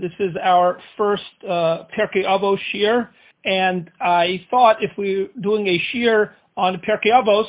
This 0.00 0.12
is 0.20 0.36
our 0.40 0.78
first 0.96 1.24
uh, 1.42 1.82
Pirkei 1.92 2.24
Avos 2.24 2.58
shiur, 2.72 3.08
and 3.44 3.90
I 4.00 4.46
thought 4.48 4.80
if 4.80 4.92
we 4.96 5.22
were 5.22 5.42
doing 5.42 5.66
a 5.66 5.82
shiur 5.90 6.30
on 6.56 6.76
Pirkei 6.76 7.10
Avos, 7.10 7.48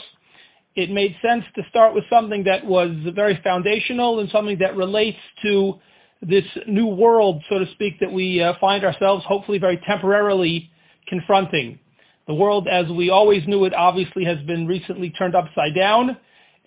it 0.76 0.90
made 0.90 1.16
sense 1.22 1.44
to 1.56 1.62
start 1.70 1.94
with 1.94 2.06
something 2.10 2.46
that 2.46 2.66
was 2.66 2.90
very 3.14 3.40
foundational 3.44 4.20
and 4.20 4.32
something 4.32 4.58
that 4.62 4.76
relates 4.76 5.20
to 5.44 5.76
this 6.24 6.44
new 6.66 6.88
world, 6.88 7.44
so 7.50 7.60
to 7.60 7.70
speak, 7.74 8.00
that 8.00 8.12
we 8.12 8.42
uh, 8.42 8.54
find 8.60 8.84
ourselves 8.84 9.24
hopefully 9.28 9.60
very 9.60 9.78
temporarily 9.86 10.72
confronting. 11.08 11.78
The 12.26 12.34
world 12.34 12.68
as 12.68 12.88
we 12.88 13.12
always 13.12 13.48
knew 13.48 13.66
it 13.66 13.76
obviously 13.76 14.26
has 14.26 14.40
been 14.48 14.66
recently 14.66 15.12
turned 15.12 15.36
upside 15.36 15.76
down, 15.76 16.18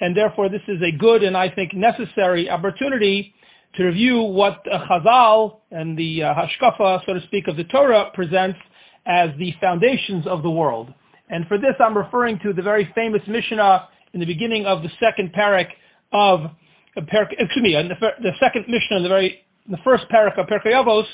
and 0.00 0.16
therefore 0.16 0.48
this 0.48 0.62
is 0.68 0.80
a 0.80 0.96
good 0.96 1.24
and 1.24 1.36
I 1.36 1.48
think 1.48 1.74
necessary 1.74 2.48
opportunity 2.48 3.34
to 3.74 3.84
review 3.84 4.22
what 4.22 4.62
uh, 4.70 4.86
Chazal 4.86 5.60
and 5.70 5.96
the 5.96 6.24
uh, 6.24 6.34
Hashkafa, 6.34 7.06
so 7.06 7.14
to 7.14 7.22
speak, 7.26 7.48
of 7.48 7.56
the 7.56 7.64
Torah 7.64 8.10
presents 8.14 8.58
as 9.06 9.30
the 9.38 9.54
foundations 9.60 10.26
of 10.26 10.42
the 10.42 10.50
world. 10.50 10.92
And 11.30 11.46
for 11.48 11.58
this 11.58 11.74
I'm 11.80 11.96
referring 11.96 12.38
to 12.40 12.52
the 12.52 12.62
very 12.62 12.90
famous 12.94 13.22
Mishnah 13.26 13.88
in 14.12 14.20
the 14.20 14.26
beginning 14.26 14.66
of 14.66 14.82
the 14.82 14.90
second 15.00 15.32
parak 15.32 15.68
of 16.12 16.40
parak, 16.98 17.32
excuse 17.38 17.62
me, 17.62 17.72
the, 17.72 18.08
the, 18.22 18.32
second 18.38 18.66
Mishnah, 18.68 18.98
in 18.98 19.02
the 19.02 19.08
very 19.08 19.40
the 19.70 19.78
first 19.84 20.04
parak 20.12 20.38
of 20.38 20.46
Pirkei 20.46 20.72
Avos, 20.72 21.06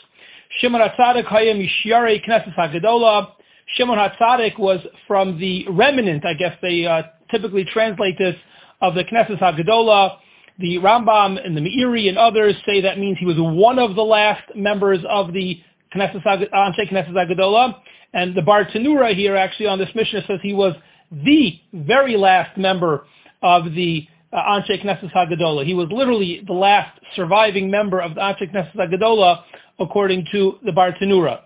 Shimon 0.59 0.81
HaTzadik 0.81 1.27
Hayim 1.27 1.65
Yishyarei 1.65 2.25
Knesset 2.27 2.55
HaGedola. 2.56 3.33
Shimon 3.77 3.98
HaTzadik 3.98 4.59
was 4.59 4.81
from 5.06 5.39
the 5.39 5.67
remnant, 5.69 6.25
I 6.25 6.34
guess 6.34 6.56
they 6.62 6.87
uh, 6.87 7.03
typically 7.31 7.65
translate 7.65 8.19
this, 8.19 8.34
of 8.81 8.95
the 8.95 9.05
Knesset 9.05 9.39
HaGedola. 9.39 10.17
The 10.59 10.79
Rambam 10.79 11.45
and 11.45 11.57
the 11.57 11.61
Meiri 11.61 12.09
and 12.09 12.19
others 12.19 12.55
say 12.67 12.80
that 12.80 12.98
means 12.98 13.19
he 13.19 13.27
was 13.27 13.37
one 13.39 13.79
of 13.79 13.95
the 13.95 14.03
last 14.03 14.43
members 14.55 14.98
of 15.09 15.33
the 15.33 15.61
Knesset 15.95 16.25
Anshe 16.25 16.91
Knesset 16.91 17.12
HaGedola. 17.12 17.77
And 18.12 18.34
the 18.34 18.41
Bartanura 18.41 19.14
here 19.14 19.36
actually 19.36 19.67
on 19.67 19.79
this 19.79 19.91
Mishnah 19.95 20.23
says 20.27 20.41
he 20.42 20.55
was 20.55 20.75
the 21.12 21.61
very 21.73 22.17
last 22.17 22.56
member 22.59 23.06
of 23.42 23.73
the 23.75 24.06
uh, 24.33 24.36
Anshe 24.36 24.84
Knesset 24.84 25.12
HaGadola. 25.12 25.64
He 25.64 25.75
was 25.75 25.89
literally 25.91 26.42
the 26.47 26.53
last 26.53 26.98
surviving 27.14 27.70
member 27.70 28.01
of 28.01 28.14
the 28.14 28.20
Anshe 28.20 28.53
Knesset 28.53 28.75
HaGadola, 28.75 29.42
according 29.79 30.27
to 30.33 30.59
the 30.64 30.73
Bartanura. 30.73 31.41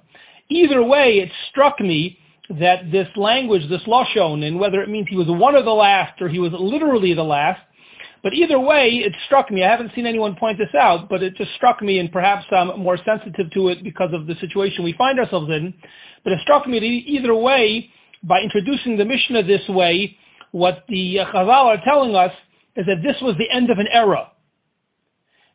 Either 0.49 0.83
way, 0.83 1.19
it 1.19 1.31
struck 1.51 1.81
me 1.81 2.19
that 2.59 2.91
this 2.91 3.09
language, 3.17 3.69
this 3.69 3.83
lashon, 3.83 4.47
and 4.47 4.59
whether 4.59 4.83
it 4.83 4.89
means 4.89 5.07
he 5.09 5.17
was 5.17 5.29
one 5.29 5.55
of 5.55 5.65
the 5.65 5.71
last 5.71 6.21
or 6.21 6.29
he 6.29 6.39
was 6.39 6.53
literally 6.53 7.15
the 7.15 7.23
last, 7.23 7.61
but 8.23 8.35
either 8.35 8.59
way, 8.59 8.89
it 9.05 9.13
struck 9.27 9.51
me. 9.51 9.65
I 9.65 9.71
haven't 9.71 9.93
seen 9.95 10.07
anyone 10.07 10.37
point 10.37 10.59
this 10.59 10.75
out, 10.79 11.09
but 11.09 11.23
it 11.23 11.35
just 11.35 11.53
struck 11.55 11.83
me, 11.83 11.99
and 11.99 12.11
perhaps 12.11 12.45
I'm 12.53 12.79
more 12.81 12.97
sensitive 13.05 13.51
to 13.53 13.69
it 13.69 13.83
because 13.83 14.11
of 14.13 14.27
the 14.27 14.37
situation 14.37 14.85
we 14.85 14.93
find 14.93 15.19
ourselves 15.19 15.51
in. 15.51 15.75
But 16.23 16.35
it 16.35 16.41
struck 16.43 16.69
me 16.69 16.79
that 16.79 16.87
either 16.87 17.35
way, 17.35 17.91
by 18.23 18.41
introducing 18.41 18.97
the 18.97 19.05
Mishnah 19.05 19.43
this 19.43 19.69
way, 19.69 20.17
what 20.53 20.85
the 20.89 21.21
uh, 21.21 21.27
Chazal 21.33 21.49
are 21.65 21.85
telling 21.85 22.15
us 22.15 22.33
is 22.77 22.87
that 22.87 23.03
this 23.03 23.17
was 23.21 23.35
the 23.39 23.51
end 23.51 23.71
of 23.71 23.79
an 23.79 23.89
era. 23.91 24.31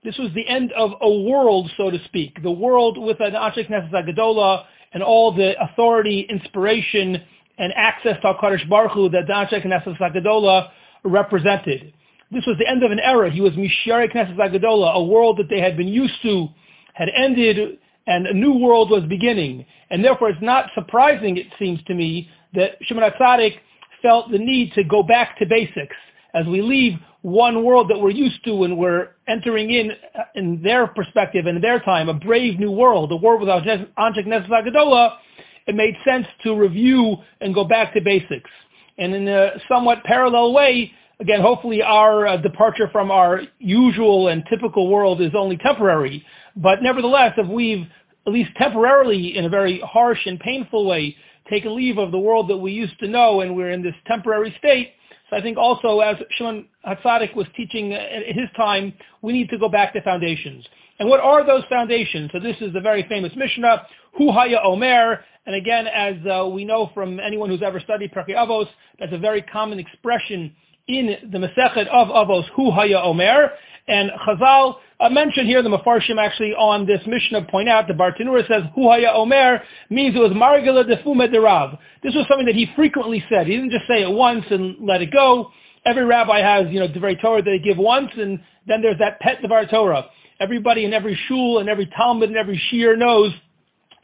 This 0.03 0.17
was 0.17 0.29
the 0.35 0.47
end 0.47 0.71
of 0.73 0.91
a 1.01 1.09
world, 1.09 1.69
so 1.77 1.89
to 1.89 2.03
speak, 2.05 2.41
the 2.43 2.51
world 2.51 2.97
with 2.97 3.19
an 3.21 3.31
Ashik 3.31 3.69
Gadola 3.69 4.65
and 4.93 5.01
all 5.01 5.31
the 5.31 5.53
authority, 5.61 6.25
inspiration, 6.29 7.21
and 7.57 7.73
access 7.75 8.15
to 8.21 8.33
HaKadosh 8.33 8.69
Baruch 8.69 8.91
Hu 8.91 9.09
that 9.09 9.27
the 9.27 9.33
Anshe 9.33 9.65
Knesset 9.65 9.97
Gadola 10.15 10.69
represented. 11.03 11.93
This 12.31 12.45
was 12.45 12.57
the 12.59 12.67
end 12.67 12.83
of 12.83 12.91
an 12.91 12.99
era. 12.99 13.31
He 13.31 13.41
was 13.41 13.53
Mishari 13.53 14.11
Knesset 14.11 14.37
Gadola, 14.37 14.95
a 14.95 15.03
world 15.03 15.37
that 15.37 15.49
they 15.49 15.61
had 15.61 15.77
been 15.77 15.87
used 15.87 16.21
to, 16.23 16.47
had 16.93 17.09
ended, 17.15 17.79
and 18.05 18.27
a 18.27 18.33
new 18.33 18.53
world 18.57 18.89
was 18.89 19.03
beginning. 19.03 19.65
And 19.89 20.03
therefore, 20.03 20.29
it's 20.29 20.41
not 20.41 20.69
surprising, 20.75 21.37
it 21.37 21.47
seems 21.57 21.81
to 21.83 21.93
me, 21.93 22.29
that 22.53 22.77
Shimon 22.81 23.09
HaTzadik 23.11 23.55
felt 24.01 24.31
the 24.31 24.37
need 24.37 24.73
to 24.73 24.83
go 24.83 25.03
back 25.03 25.37
to 25.39 25.45
basics 25.45 25.95
as 26.33 26.45
we 26.45 26.61
leave 26.61 26.93
one 27.21 27.63
world 27.63 27.89
that 27.89 27.99
we're 27.99 28.09
used 28.11 28.43
to 28.45 28.63
and 28.63 28.77
we're 28.77 29.09
entering 29.27 29.71
in, 29.71 29.91
uh, 30.17 30.23
in 30.35 30.61
their 30.61 30.87
perspective 30.87 31.45
and 31.45 31.63
their 31.63 31.79
time, 31.79 32.09
a 32.09 32.13
brave 32.13 32.59
new 32.59 32.71
world, 32.71 33.11
a 33.11 33.15
world 33.15 33.41
without 33.41 33.63
Anshe 33.63 34.25
Knesset 34.25 34.49
Gadola, 34.49 35.17
it 35.65 35.75
made 35.75 35.95
sense 36.05 36.27
to 36.43 36.55
review 36.55 37.17
and 37.41 37.53
go 37.53 37.63
back 37.63 37.93
to 37.93 38.01
basics. 38.01 38.49
And 38.97 39.13
in 39.13 39.27
a 39.27 39.51
somewhat 39.69 40.03
parallel 40.03 40.53
way, 40.53 40.91
again, 41.19 41.41
hopefully 41.41 41.81
our 41.81 42.27
uh, 42.27 42.37
departure 42.37 42.89
from 42.91 43.11
our 43.11 43.41
usual 43.59 44.27
and 44.27 44.43
typical 44.49 44.89
world 44.89 45.21
is 45.21 45.31
only 45.35 45.57
temporary. 45.57 46.25
But 46.55 46.81
nevertheless, 46.81 47.33
if 47.37 47.47
we've, 47.47 47.85
at 48.25 48.33
least 48.33 48.51
temporarily, 48.57 49.37
in 49.37 49.45
a 49.45 49.49
very 49.49 49.79
harsh 49.85 50.19
and 50.25 50.39
painful 50.39 50.85
way, 50.85 51.15
taken 51.49 51.75
leave 51.75 51.97
of 51.97 52.11
the 52.11 52.19
world 52.19 52.49
that 52.49 52.57
we 52.57 52.71
used 52.71 52.99
to 52.99 53.07
know 53.07 53.41
and 53.41 53.55
we're 53.55 53.71
in 53.71 53.81
this 53.81 53.95
temporary 54.05 54.53
state, 54.57 54.91
so 55.29 55.35
I 55.35 55.41
think 55.41 55.57
also, 55.57 55.99
as 55.99 56.15
Shimon 56.31 56.67
Hatzadik 56.85 57.35
was 57.35 57.47
teaching 57.55 57.93
at 57.93 58.25
his 58.27 58.47
time, 58.55 58.93
we 59.21 59.33
need 59.33 59.49
to 59.49 59.57
go 59.57 59.67
back 59.67 59.93
to 59.93 60.01
foundations. 60.01 60.65
And 60.99 61.09
what 61.09 61.19
are 61.19 61.45
those 61.45 61.63
foundations? 61.69 62.31
So 62.31 62.39
this 62.39 62.55
is 62.61 62.73
the 62.73 62.79
very 62.79 63.05
famous 63.09 63.33
Mishnah, 63.35 63.85
Hu 64.17 64.31
Haya 64.31 64.59
Omer. 64.63 65.19
And 65.45 65.55
again, 65.55 65.87
as 65.87 66.15
uh, 66.25 66.47
we 66.47 66.63
know 66.63 66.91
from 66.93 67.19
anyone 67.19 67.49
who's 67.49 67.61
ever 67.61 67.79
studied 67.79 68.13
Pirkei 68.13 68.35
Avos, 68.35 68.67
that's 68.99 69.13
a 69.13 69.17
very 69.17 69.41
common 69.41 69.79
expression 69.79 70.55
in 70.87 71.31
the 71.31 71.37
Masechet 71.37 71.87
of 71.87 72.07
Avos, 72.07 72.45
Hu 72.55 72.71
Haya 72.71 72.99
Omer. 72.99 73.51
And 73.89 74.11
Chazal 74.27 74.75
uh, 74.99 75.09
mentioned 75.09 75.47
here, 75.47 75.61
the 75.61 75.69
Mefarshim 75.69 76.17
actually 76.19 76.51
on 76.53 76.85
this 76.85 76.99
Mishnah 77.07 77.43
point 77.49 77.69
out, 77.69 77.87
the 77.87 77.93
Bartanura 77.93 78.45
says, 78.47 78.63
Hu 78.75 78.89
Haya 78.89 79.11
Omer 79.13 79.61
means 79.89 80.15
it 80.15 80.19
was 80.19 80.31
Margila 80.31 80.85
Defume 80.85 81.31
Derav. 81.31 81.77
This 82.03 82.13
was 82.13 82.25
something 82.27 82.45
that 82.45 82.55
he 82.55 82.67
frequently 82.75 83.23
said. 83.29 83.47
He 83.47 83.55
didn't 83.55 83.71
just 83.71 83.87
say 83.87 84.01
it 84.01 84.11
once 84.11 84.45
and 84.49 84.75
let 84.85 85.01
it 85.01 85.11
go. 85.11 85.51
Every 85.85 86.03
rabbi 86.03 86.39
has, 86.39 86.67
you 86.69 86.81
know, 86.81 86.87
Devar 86.87 87.13
Torah 87.15 87.41
that 87.41 87.49
they 87.49 87.59
give 87.59 87.77
once, 87.77 88.11
and 88.17 88.39
then 88.67 88.81
there's 88.81 88.99
that 88.99 89.21
pet 89.21 89.41
Devar 89.41 89.65
Torah. 89.67 90.05
Everybody 90.39 90.83
in 90.83 90.93
every 90.93 91.17
shul 91.27 91.59
and 91.59 91.69
every 91.69 91.85
Talmud 91.85 92.27
and 92.27 92.37
every 92.37 92.61
shiur 92.69 92.97
knows 92.97 93.31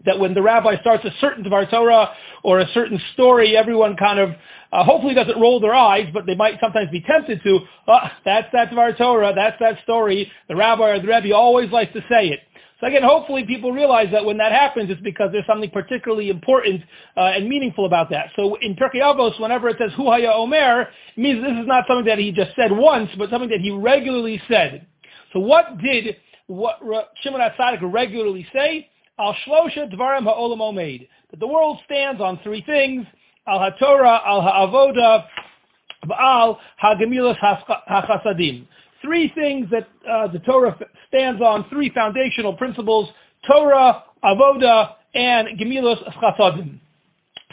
that 0.06 0.19
when 0.19 0.34
the 0.34 0.41
rabbi 0.41 0.80
starts 0.81 1.06
a 1.06 1.12
certain 1.19 1.44
Devar 1.44 1.66
Torah 1.66 2.12
or 2.44 2.59
a 2.59 2.68
certain 2.74 3.00
story, 3.14 3.56
everyone 3.56 3.96
kind 3.96 4.19
of 4.19 4.31
uh, 4.72 4.84
hopefully 4.84 5.14
doesn't 5.14 5.40
roll 5.40 5.59
their 5.59 5.74
eyes, 5.74 6.09
but 6.14 6.25
they 6.25 6.36
might 6.36 6.59
sometimes 6.59 6.90
be 6.91 7.02
tempted 7.02 7.41
to, 7.44 7.59
oh, 7.88 8.00
that's 8.25 8.47
that 8.53 8.72
Dvar 8.72 8.97
Torah, 8.97 9.34
that's 9.36 9.58
that 9.59 9.81
story. 9.84 10.31
The 10.47 10.56
rabbi 10.56 10.90
or 10.90 11.00
the 11.00 11.08
rebbe 11.08 11.34
always 11.34 11.72
likes 11.72 11.94
to 11.94 12.02
say 12.09 12.28
it. 12.28 12.40
So 12.80 12.88
again, 12.88 13.03
hopefully 13.03 13.46
people 13.46 13.72
realize 13.72 14.08
that 14.12 14.25
when 14.25 14.38
that 14.38 14.52
happens, 14.52 14.90
it's 14.90 15.00
because 15.02 15.30
there's 15.31 15.46
something 15.46 15.69
particularly 15.69 16.30
important 16.30 16.81
uh, 17.16 17.31
and 17.34 17.47
meaningful 17.47 17.85
about 17.85 18.09
that. 18.09 18.31
So 18.35 18.58
in 18.62 18.75
Pirkei 18.75 19.00
Avos, 19.02 19.40
whenever 19.40 19.70
it 19.70 19.78
says 19.80 19.91
Hu 19.96 20.08
Haya 20.08 20.31
Omer, 20.34 20.81
it 20.81 20.88
means 21.16 21.41
this 21.41 21.53
is 21.53 21.66
not 21.66 21.85
something 21.88 22.06
that 22.08 22.20
he 22.20 22.34
just 22.34 22.53
said 22.58 22.72
once, 22.74 23.09
but 23.18 23.30
something 23.30 23.50
that 23.52 23.62
he 23.62 23.72
regularly 23.72 24.41
said. 24.50 24.85
So 25.31 25.40
what 25.40 25.78
did 25.78 26.18
what 26.47 26.80
Shimon 27.22 27.40
HaTzadik 27.40 27.80
regularly 27.84 28.46
say? 28.53 28.90
Al 29.19 29.35
Shlosha 29.46 29.94
Dvarim 29.94 30.24
Ha'olam 30.24 30.59
Omeid. 30.59 31.07
That 31.31 31.40
the 31.40 31.47
world 31.47 31.79
stands 31.85 32.22
on 32.22 32.40
three 32.44 32.63
things, 32.63 33.06
al 33.47 33.59
haTorah, 33.59 34.25
al 34.25 34.41
ha'avoda, 34.41 35.25
al 36.19 36.59
ha'gemilas 36.78 37.38
ha'chasadim. 37.38 38.68
Three 39.02 39.31
things 39.35 39.68
that 39.69 39.88
uh, 40.09 40.28
the 40.28 40.40
Torah 40.40 40.78
stands 41.09 41.41
on, 41.41 41.69
three 41.69 41.90
foundational 41.90 42.53
principles, 42.53 43.09
Torah, 43.46 44.03
avoda, 44.23 44.96
and 45.13 45.59
gemilas 45.59 46.02
chasadim. 46.16 46.79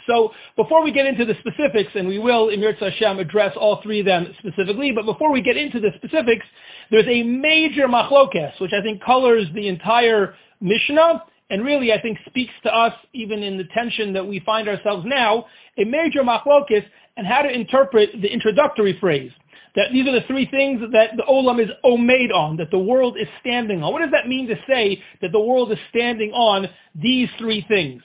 So 0.07 0.31
before 0.55 0.83
we 0.83 0.91
get 0.91 1.05
into 1.05 1.25
the 1.25 1.35
specifics, 1.41 1.91
and 1.93 2.07
we 2.07 2.17
will, 2.17 2.49
in 2.49 2.59
Mirza 2.59 2.89
Hashem, 2.89 3.19
address 3.19 3.55
all 3.55 3.81
three 3.83 3.99
of 3.99 4.05
them 4.05 4.33
specifically, 4.39 4.91
but 4.91 5.05
before 5.05 5.31
we 5.31 5.41
get 5.41 5.57
into 5.57 5.79
the 5.79 5.91
specifics, 5.97 6.45
there's 6.89 7.05
a 7.07 7.21
major 7.21 7.87
machlokes, 7.87 8.59
which 8.59 8.71
I 8.73 8.81
think 8.81 9.03
colors 9.03 9.45
the 9.53 9.67
entire 9.67 10.33
Mishnah 10.59 11.23
and 11.51 11.65
really 11.65 11.91
I 11.91 12.01
think 12.01 12.17
speaks 12.25 12.53
to 12.63 12.73
us 12.73 12.93
even 13.13 13.43
in 13.43 13.57
the 13.57 13.65
tension 13.65 14.13
that 14.13 14.25
we 14.25 14.39
find 14.39 14.67
ourselves 14.67 15.05
now, 15.05 15.45
a 15.77 15.83
major 15.83 16.23
machlokis 16.23 16.85
and 17.17 17.27
how 17.27 17.41
to 17.41 17.49
interpret 17.49 18.09
the 18.21 18.31
introductory 18.31 18.97
phrase. 18.99 19.31
That 19.75 19.91
these 19.91 20.07
are 20.07 20.13
the 20.13 20.25
three 20.27 20.47
things 20.49 20.81
that 20.93 21.11
the 21.17 21.23
olam 21.23 21.61
is 21.61 21.69
omeid 21.85 22.33
on, 22.33 22.57
that 22.57 22.71
the 22.71 22.79
world 22.79 23.17
is 23.19 23.27
standing 23.41 23.83
on. 23.83 23.93
What 23.93 24.01
does 24.01 24.11
that 24.11 24.27
mean 24.27 24.47
to 24.47 24.55
say 24.67 25.01
that 25.21 25.31
the 25.31 25.39
world 25.39 25.71
is 25.71 25.77
standing 25.89 26.31
on 26.31 26.67
these 26.95 27.29
three 27.37 27.65
things? 27.67 28.01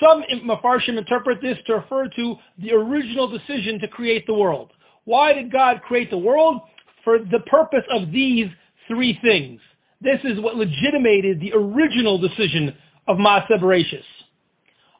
Some 0.00 0.24
Mefarshim 0.44 0.98
interpret 0.98 1.40
this 1.40 1.58
to 1.66 1.74
refer 1.74 2.08
to 2.08 2.36
the 2.58 2.72
original 2.72 3.28
decision 3.28 3.78
to 3.80 3.88
create 3.88 4.26
the 4.26 4.34
world. 4.34 4.72
Why 5.04 5.32
did 5.32 5.52
God 5.52 5.82
create 5.82 6.10
the 6.10 6.18
world? 6.18 6.60
For 7.04 7.18
the 7.18 7.40
purpose 7.46 7.84
of 7.90 8.10
these 8.12 8.48
three 8.88 9.18
things. 9.22 9.60
This 10.02 10.20
is 10.24 10.40
what 10.40 10.56
legitimated 10.56 11.40
the 11.40 11.52
original 11.54 12.18
decision 12.18 12.74
of 13.06 13.18
Maaseh 13.18 13.60
Bereshis. 13.60 14.02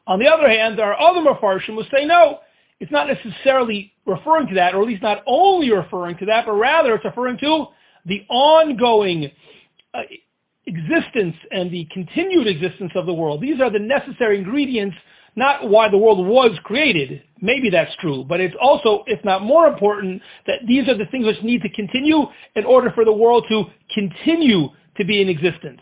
On 0.07 0.19
the 0.19 0.27
other 0.27 0.49
hand, 0.49 0.77
there 0.77 0.93
are 0.93 0.99
other 0.99 1.21
Mefarshim 1.21 1.75
who 1.75 1.83
say, 1.95 2.05
no, 2.05 2.39
it's 2.79 2.91
not 2.91 3.07
necessarily 3.07 3.93
referring 4.05 4.47
to 4.47 4.55
that, 4.55 4.75
or 4.75 4.81
at 4.81 4.87
least 4.87 5.01
not 5.01 5.23
only 5.25 5.71
referring 5.71 6.17
to 6.17 6.25
that, 6.25 6.45
but 6.45 6.53
rather 6.53 6.95
it's 6.95 7.05
referring 7.05 7.37
to 7.39 7.67
the 8.05 8.25
ongoing 8.29 9.31
uh, 9.93 10.01
existence 10.65 11.35
and 11.51 11.71
the 11.71 11.87
continued 11.93 12.47
existence 12.47 12.91
of 12.95 13.05
the 13.05 13.13
world. 13.13 13.41
These 13.41 13.61
are 13.61 13.69
the 13.69 13.79
necessary 13.79 14.37
ingredients, 14.37 14.95
not 15.35 15.69
why 15.69 15.89
the 15.89 15.97
world 15.97 16.25
was 16.25 16.57
created. 16.63 17.23
Maybe 17.41 17.69
that's 17.69 17.95
true, 17.99 18.25
but 18.27 18.39
it's 18.39 18.55
also, 18.61 19.03
if 19.07 19.23
not 19.23 19.41
more 19.41 19.67
important, 19.67 20.21
that 20.47 20.59
these 20.67 20.87
are 20.87 20.97
the 20.97 21.05
things 21.05 21.25
which 21.25 21.41
need 21.41 21.61
to 21.61 21.69
continue 21.69 22.25
in 22.55 22.65
order 22.65 22.91
for 22.91 23.05
the 23.05 23.13
world 23.13 23.45
to 23.49 23.65
continue 23.93 24.69
to 24.97 25.05
be 25.05 25.21
in 25.21 25.29
existence. 25.29 25.81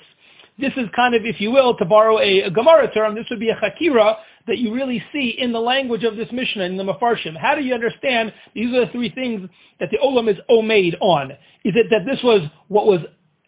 This 0.59 0.73
is 0.77 0.87
kind 0.95 1.15
of, 1.15 1.25
if 1.25 1.41
you 1.41 1.51
will, 1.51 1.75
to 1.77 1.85
borrow 1.85 2.19
a, 2.19 2.41
a 2.41 2.51
Gemara 2.51 2.91
term, 2.93 3.15
this 3.15 3.25
would 3.29 3.39
be 3.39 3.49
a 3.49 3.55
Hakira 3.55 4.17
that 4.47 4.57
you 4.57 4.73
really 4.73 5.03
see 5.11 5.35
in 5.37 5.51
the 5.51 5.59
language 5.59 6.03
of 6.03 6.15
this 6.15 6.27
Mishnah 6.31 6.63
in 6.63 6.77
the 6.77 6.83
Mefarshim. 6.83 7.37
How 7.37 7.55
do 7.55 7.61
you 7.61 7.73
understand 7.73 8.33
these 8.53 8.73
are 8.75 8.85
the 8.85 8.91
three 8.91 9.09
things 9.09 9.49
that 9.79 9.89
the 9.91 9.97
Olam 9.97 10.29
is 10.29 10.37
omeid 10.49 10.95
on? 10.99 11.31
Is 11.63 11.73
it 11.75 11.87
that 11.89 12.05
this 12.05 12.19
was 12.23 12.41
what 12.67 12.85
was 12.85 12.99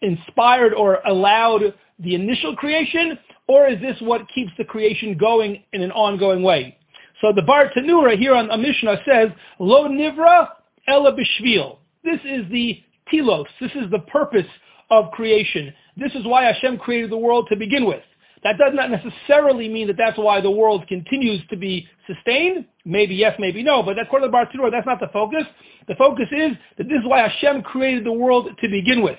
inspired 0.02 0.74
or 0.74 1.00
allowed 1.06 1.74
the 1.98 2.14
initial 2.14 2.56
creation, 2.56 3.18
or 3.46 3.68
is 3.68 3.80
this 3.80 3.96
what 4.00 4.22
keeps 4.34 4.50
the 4.58 4.64
creation 4.64 5.16
going 5.16 5.62
in 5.72 5.82
an 5.82 5.92
ongoing 5.92 6.42
way? 6.42 6.76
So 7.20 7.32
the 7.32 7.42
Bartanura 7.42 8.18
here 8.18 8.34
on 8.34 8.50
a 8.50 8.58
Mishnah 8.58 8.96
says, 9.06 9.28
Lo 9.58 9.88
Nivra 9.88 10.48
Ela 10.88 11.12
Bishvil. 11.12 11.78
This 12.02 12.20
is 12.24 12.44
the 12.50 12.82
telos. 13.10 13.46
This 13.60 13.70
is 13.74 13.90
the 13.90 14.00
purpose 14.00 14.46
of 14.90 15.10
creation. 15.12 15.72
This 15.96 16.12
is 16.14 16.24
why 16.24 16.44
Hashem 16.44 16.78
created 16.78 17.10
the 17.10 17.18
world 17.18 17.48
to 17.50 17.56
begin 17.56 17.86
with. 17.86 18.02
That 18.42 18.58
does 18.58 18.72
not 18.74 18.90
necessarily 18.90 19.68
mean 19.68 19.86
that 19.86 19.96
that's 19.96 20.18
why 20.18 20.40
the 20.42 20.50
world 20.50 20.86
continues 20.86 21.40
to 21.48 21.56
be 21.56 21.88
sustained. 22.06 22.66
Maybe 22.84 23.14
yes, 23.14 23.34
maybe 23.38 23.62
no, 23.62 23.82
but 23.82 23.98
according 23.98 24.28
to 24.28 24.28
the 24.28 24.58
Bar 24.60 24.70
that's 24.70 24.86
not 24.86 25.00
the 25.00 25.08
focus. 25.12 25.44
The 25.88 25.94
focus 25.94 26.26
is 26.30 26.52
that 26.76 26.84
this 26.84 26.98
is 26.98 27.06
why 27.06 27.26
Hashem 27.26 27.62
created 27.62 28.04
the 28.04 28.12
world 28.12 28.50
to 28.60 28.68
begin 28.68 29.02
with. 29.02 29.18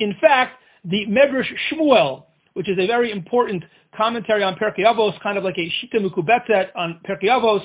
In 0.00 0.14
fact, 0.20 0.60
the 0.84 1.06
Medrash 1.06 1.48
Shmuel, 1.70 2.24
which 2.52 2.68
is 2.68 2.78
a 2.78 2.86
very 2.86 3.10
important 3.10 3.64
commentary 3.96 4.42
on 4.42 4.54
Pirkei 4.56 4.84
Avos, 4.84 5.18
kind 5.22 5.38
of 5.38 5.44
like 5.44 5.56
a 5.56 5.72
Shita 5.80 5.96
Mekubetzet 6.04 6.68
on 6.76 7.00
Pirkei 7.08 7.24
Avos, 7.24 7.62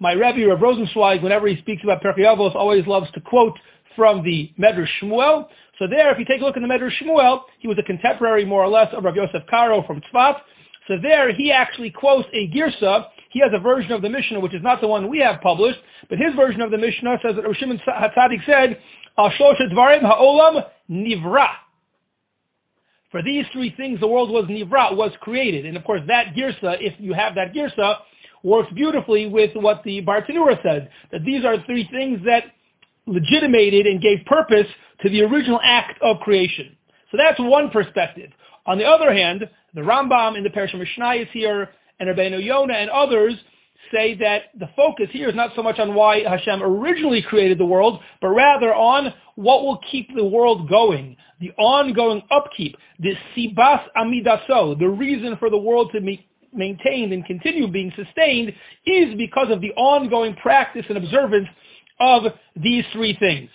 my 0.00 0.12
Rebbe, 0.12 0.48
Rav 0.48 0.60
Rosenzweig, 0.60 1.22
whenever 1.22 1.46
he 1.46 1.58
speaks 1.58 1.82
about 1.84 2.02
Pirkei 2.02 2.20
Avos, 2.20 2.54
always 2.54 2.86
loves 2.86 3.10
to 3.12 3.20
quote 3.20 3.58
from 3.96 4.22
the 4.24 4.50
Medrash 4.58 4.88
Shmuel. 5.02 5.48
So 5.78 5.86
there, 5.86 6.10
if 6.12 6.18
you 6.18 6.24
take 6.24 6.40
a 6.40 6.44
look 6.44 6.56
in 6.56 6.62
the 6.62 6.68
Medrash 6.68 6.92
Shmuel, 7.02 7.42
he 7.60 7.68
was 7.68 7.78
a 7.78 7.82
contemporary, 7.82 8.44
more 8.44 8.62
or 8.62 8.68
less, 8.68 8.88
of 8.92 9.04
Rav 9.04 9.14
Yosef 9.14 9.42
Karo 9.48 9.84
from 9.86 10.00
Tzfat. 10.00 10.36
So 10.88 10.96
there, 11.00 11.32
he 11.32 11.52
actually 11.52 11.90
quotes 11.90 12.28
a 12.32 12.48
Girsa. 12.48 13.06
He 13.30 13.40
has 13.40 13.50
a 13.52 13.60
version 13.60 13.92
of 13.92 14.02
the 14.02 14.08
Mishnah, 14.08 14.40
which 14.40 14.54
is 14.54 14.62
not 14.62 14.80
the 14.80 14.88
one 14.88 15.08
we 15.08 15.18
have 15.20 15.40
published, 15.40 15.78
but 16.08 16.18
his 16.18 16.34
version 16.34 16.62
of 16.62 16.70
the 16.70 16.78
Mishnah 16.78 17.18
says 17.22 17.36
that 17.36 17.44
Rosh 17.44 17.58
Shimon 17.58 17.80
HaTzadik 17.86 18.44
said, 18.46 18.80
Dvarim 19.18 20.00
Ha'olam 20.00 20.64
Nivra. 20.90 21.48
For 23.10 23.22
these 23.22 23.44
three 23.52 23.74
things, 23.76 24.00
the 24.00 24.06
world 24.06 24.30
was 24.30 24.44
nivra, 24.46 24.94
was 24.94 25.12
created. 25.20 25.64
And 25.64 25.76
of 25.76 25.84
course, 25.84 26.02
that 26.08 26.34
girsa, 26.34 26.76
if 26.80 26.94
you 26.98 27.14
have 27.14 27.34
that 27.36 27.54
girsa, 27.54 27.96
works 28.42 28.70
beautifully 28.74 29.26
with 29.26 29.50
what 29.54 29.82
the 29.82 30.02
Bartanura 30.02 30.62
said, 30.62 30.90
that 31.10 31.24
these 31.24 31.44
are 31.44 31.56
three 31.64 31.88
things 31.90 32.20
that 32.26 32.44
legitimated 33.08 33.86
and 33.86 34.00
gave 34.00 34.24
purpose 34.26 34.66
to 35.02 35.08
the 35.08 35.22
original 35.22 35.60
act 35.62 36.00
of 36.02 36.20
creation. 36.20 36.76
So 37.10 37.16
that's 37.16 37.38
one 37.40 37.70
perspective. 37.70 38.30
On 38.66 38.78
the 38.78 38.84
other 38.84 39.12
hand, 39.12 39.48
the 39.74 39.80
Rambam 39.80 40.36
in 40.36 40.44
the 40.44 40.50
Parashah 40.50 40.78
Mishnah 40.78 41.14
is 41.14 41.28
here, 41.32 41.70
and 42.00 42.08
Rabbeinu 42.08 42.44
Yonah 42.44 42.74
and 42.74 42.90
others 42.90 43.34
say 43.92 44.14
that 44.16 44.44
the 44.58 44.68
focus 44.76 45.08
here 45.10 45.28
is 45.28 45.34
not 45.34 45.52
so 45.56 45.62
much 45.62 45.78
on 45.78 45.94
why 45.94 46.22
Hashem 46.22 46.62
originally 46.62 47.22
created 47.22 47.58
the 47.58 47.64
world, 47.64 48.00
but 48.20 48.28
rather 48.28 48.74
on 48.74 49.14
what 49.36 49.62
will 49.62 49.80
keep 49.90 50.14
the 50.14 50.24
world 50.24 50.68
going, 50.68 51.16
the 51.40 51.52
ongoing 51.52 52.22
upkeep, 52.30 52.76
the 52.98 53.14
sibas 53.36 53.82
amidaso, 53.96 54.78
the 54.78 54.88
reason 54.88 55.36
for 55.38 55.48
the 55.48 55.56
world 55.56 55.90
to 55.94 56.00
be 56.00 56.26
maintained 56.52 57.12
and 57.12 57.24
continue 57.24 57.68
being 57.68 57.92
sustained 57.96 58.52
is 58.86 59.14
because 59.16 59.50
of 59.50 59.60
the 59.60 59.70
ongoing 59.72 60.34
practice 60.36 60.84
and 60.88 60.98
observance 60.98 61.48
of 62.00 62.24
these 62.56 62.84
three 62.92 63.16
things. 63.18 63.50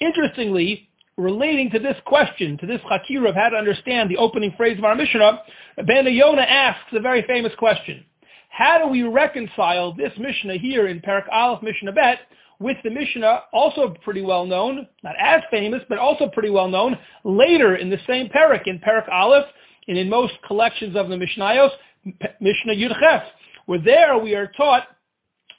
Interestingly, 0.00 0.88
relating 1.16 1.70
to 1.70 1.78
this 1.78 1.96
question, 2.06 2.56
to 2.58 2.66
this 2.66 2.80
chakir 2.82 3.28
of 3.28 3.34
how 3.34 3.50
to 3.50 3.56
understand 3.56 4.10
the 4.10 4.16
opening 4.16 4.54
phrase 4.56 4.78
of 4.78 4.84
our 4.84 4.94
Mishnah, 4.94 5.42
Ben 5.86 6.06
Yonah 6.06 6.42
asks 6.42 6.92
a 6.92 7.00
very 7.00 7.22
famous 7.22 7.52
question. 7.58 8.04
How 8.48 8.78
do 8.78 8.88
we 8.88 9.02
reconcile 9.02 9.94
this 9.94 10.12
Mishnah 10.18 10.56
here 10.56 10.88
in 10.88 11.00
Parak 11.00 11.28
Aleph 11.30 11.62
Mishnah 11.62 11.92
Bet 11.92 12.20
with 12.58 12.76
the 12.84 12.90
Mishnah, 12.90 13.44
also 13.52 13.94
pretty 14.02 14.22
well 14.22 14.44
known, 14.44 14.86
not 15.02 15.14
as 15.18 15.42
famous, 15.50 15.82
but 15.88 15.98
also 15.98 16.28
pretty 16.28 16.50
well 16.50 16.68
known, 16.68 16.96
later 17.24 17.76
in 17.76 17.88
the 17.88 17.98
same 18.06 18.28
Parak, 18.28 18.66
in 18.66 18.78
Parak 18.78 19.08
Aleph, 19.10 19.46
and 19.88 19.96
in 19.96 20.08
most 20.08 20.34
collections 20.46 20.94
of 20.96 21.08
the 21.08 21.16
Mishnayos, 21.16 21.70
Mishnah 22.04 22.74
Yudches, 22.74 23.24
where 23.66 23.80
there 23.80 24.18
we 24.18 24.34
are 24.34 24.48
taught 24.56 24.84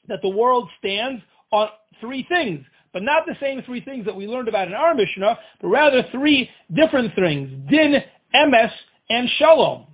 that 0.07 0.19
the 0.21 0.29
world 0.29 0.69
stands 0.79 1.21
on 1.51 1.69
three 2.01 2.25
things, 2.27 2.65
but 2.94 3.03
not 3.03 3.25
the 3.25 3.36
same 3.39 3.62
three 3.63 3.81
things 3.81 4.06
that 4.06 4.15
we 4.15 4.27
learned 4.27 4.50
about 4.50 4.68
in 4.68 4.74
our 4.74 4.94
Mishnah, 4.94 5.38
but 5.62 5.68
rather 5.68 6.03
three 6.12 6.50
different 6.75 7.15
things, 7.15 7.50
din, 7.69 8.03
emes, 8.36 8.71
and 9.09 9.30
shalom. 9.38 9.86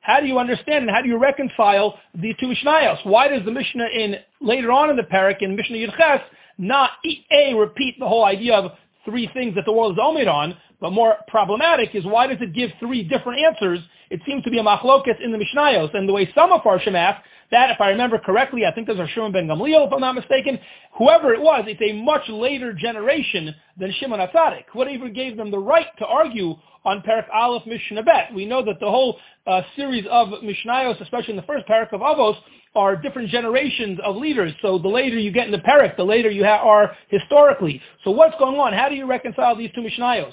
How 0.00 0.20
do 0.20 0.26
you 0.26 0.38
understand 0.38 0.82
and 0.82 0.90
how 0.90 1.00
do 1.00 1.08
you 1.08 1.18
reconcile 1.18 1.98
these 2.14 2.34
two 2.38 2.46
Mishnayos? 2.46 3.06
Why 3.06 3.28
does 3.28 3.44
the 3.44 3.52
Mishnah 3.52 3.86
in 3.94 4.16
later 4.40 4.70
on 4.72 4.90
in 4.90 4.96
the 4.96 5.02
parak 5.02 5.40
in 5.40 5.56
Mishnah 5.56 5.76
Yudches 5.76 6.20
not 6.58 6.90
a 7.32 7.54
repeat 7.54 7.98
the 7.98 8.06
whole 8.06 8.24
idea 8.24 8.54
of 8.54 8.72
three 9.04 9.28
things 9.34 9.54
that 9.54 9.64
the 9.64 9.72
world 9.72 9.92
is 9.92 9.98
omitted 10.02 10.28
on, 10.28 10.56
but 10.80 10.90
more 10.90 11.16
problematic 11.28 11.94
is 11.94 12.04
why 12.04 12.26
does 12.26 12.38
it 12.40 12.54
give 12.54 12.70
three 12.78 13.02
different 13.02 13.40
answers? 13.40 13.80
It 14.10 14.20
seems 14.26 14.44
to 14.44 14.50
be 14.50 14.58
a 14.58 14.62
machlokas 14.62 15.20
in 15.22 15.32
the 15.32 15.38
Mishnayos, 15.38 15.94
and 15.94 16.08
the 16.08 16.12
way 16.12 16.30
some 16.34 16.52
of 16.52 16.66
our 16.66 16.78
Shemaf, 16.78 17.18
that 17.54 17.70
if 17.70 17.80
I 17.80 17.90
remember 17.90 18.18
correctly, 18.18 18.66
I 18.66 18.72
think 18.72 18.88
there's 18.88 18.98
a 18.98 19.06
Shimon 19.14 19.30
ben 19.30 19.46
Gamliel, 19.46 19.86
if 19.86 19.92
I'm 19.92 20.00
not 20.00 20.16
mistaken, 20.16 20.58
whoever 20.98 21.32
it 21.32 21.40
was, 21.40 21.64
it's 21.68 21.80
a 21.80 21.92
much 21.92 22.28
later 22.28 22.72
generation 22.72 23.54
than 23.78 23.92
Shimon 24.00 24.18
HaTzadik. 24.18 24.64
Whatever 24.72 25.08
gave 25.08 25.36
them 25.36 25.52
the 25.52 25.58
right 25.58 25.86
to 25.98 26.04
argue 26.04 26.56
on 26.84 27.00
Parak 27.02 27.26
Aleph 27.32 27.64
Mishnah 27.64 28.02
Bet. 28.02 28.34
We 28.34 28.44
know 28.44 28.64
that 28.64 28.80
the 28.80 28.90
whole 28.90 29.18
uh, 29.46 29.62
series 29.76 30.04
of 30.10 30.28
Mishnayos, 30.42 31.00
especially 31.00 31.30
in 31.30 31.36
the 31.36 31.42
first 31.42 31.66
Parak 31.66 31.92
of 31.92 32.00
Avos, 32.00 32.34
are 32.74 32.96
different 32.96 33.30
generations 33.30 34.00
of 34.04 34.16
leaders. 34.16 34.52
So 34.60 34.78
the 34.78 34.88
later 34.88 35.16
you 35.16 35.30
get 35.30 35.46
in 35.46 35.52
the 35.52 35.58
Parak, 35.58 35.96
the 35.96 36.04
later 36.04 36.30
you 36.30 36.44
ha- 36.44 36.60
are 36.62 36.96
historically. 37.08 37.80
So 38.02 38.10
what's 38.10 38.36
going 38.40 38.58
on? 38.58 38.72
How 38.72 38.88
do 38.88 38.96
you 38.96 39.06
reconcile 39.06 39.56
these 39.56 39.70
two 39.76 39.80
Mishnayos? 39.80 40.32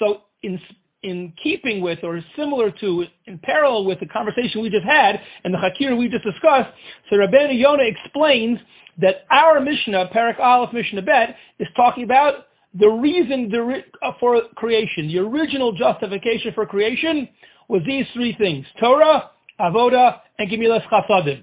So 0.00 0.22
in 0.42 0.60
in 1.02 1.32
keeping 1.42 1.80
with 1.80 2.00
or 2.02 2.20
similar 2.36 2.70
to, 2.70 3.04
in 3.26 3.38
parallel 3.38 3.84
with 3.84 4.00
the 4.00 4.06
conversation 4.06 4.62
we 4.62 4.70
just 4.70 4.84
had 4.84 5.20
and 5.44 5.52
the 5.52 5.58
Hakir 5.58 5.96
we 5.96 6.08
just 6.08 6.24
discussed, 6.24 6.70
so 7.08 7.16
Rabbeinu 7.16 7.58
Yonah 7.58 7.84
explains 7.84 8.58
that 8.98 9.26
our 9.30 9.60
Mishnah, 9.60 10.10
Parak 10.14 10.40
Aleph 10.40 10.72
Mishnah 10.72 11.02
Bet, 11.02 11.36
is 11.58 11.68
talking 11.76 12.04
about 12.04 12.46
the 12.78 12.88
reason 12.88 13.52
uh, 14.02 14.12
for 14.20 14.40
creation, 14.56 15.08
the 15.08 15.18
original 15.18 15.72
justification 15.72 16.52
for 16.54 16.66
creation 16.66 17.28
was 17.68 17.82
these 17.86 18.06
three 18.12 18.34
things, 18.36 18.66
Torah, 18.78 19.30
Avoda, 19.60 20.20
and 20.38 20.50
Gemilas 20.50 20.86
Chasadim. 20.88 21.42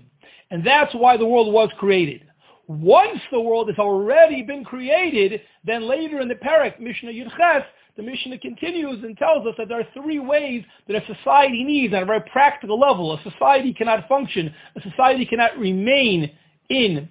And 0.52 0.66
that's 0.66 0.94
why 0.94 1.18
the 1.18 1.26
world 1.26 1.52
was 1.52 1.70
created. 1.80 2.22
Once 2.68 3.20
the 3.32 3.40
world 3.40 3.68
has 3.68 3.78
already 3.78 4.42
been 4.44 4.64
created, 4.64 5.42
then 5.66 5.88
later 5.88 6.22
in 6.22 6.28
the 6.28 6.36
Parak, 6.36 6.80
Mishnah 6.80 7.12
Yudches, 7.12 7.64
the 7.96 8.04
Mishnah 8.04 8.40
continues 8.40 9.04
and 9.04 9.18
tells 9.18 9.46
us 9.46 9.54
that 9.58 9.68
there 9.68 9.80
are 9.80 9.88
three 9.94 10.20
ways 10.20 10.64
that 10.88 10.96
a 10.96 11.16
society 11.16 11.64
needs 11.64 11.94
on 11.94 12.04
a 12.04 12.06
very 12.06 12.22
practical 12.32 12.80
level. 12.80 13.14
A 13.14 13.22
society 13.30 13.74
cannot 13.74 14.08
function, 14.08 14.54
a 14.76 14.82
society 14.82 15.26
cannot 15.26 15.58
remain 15.58 16.32
in 16.70 17.08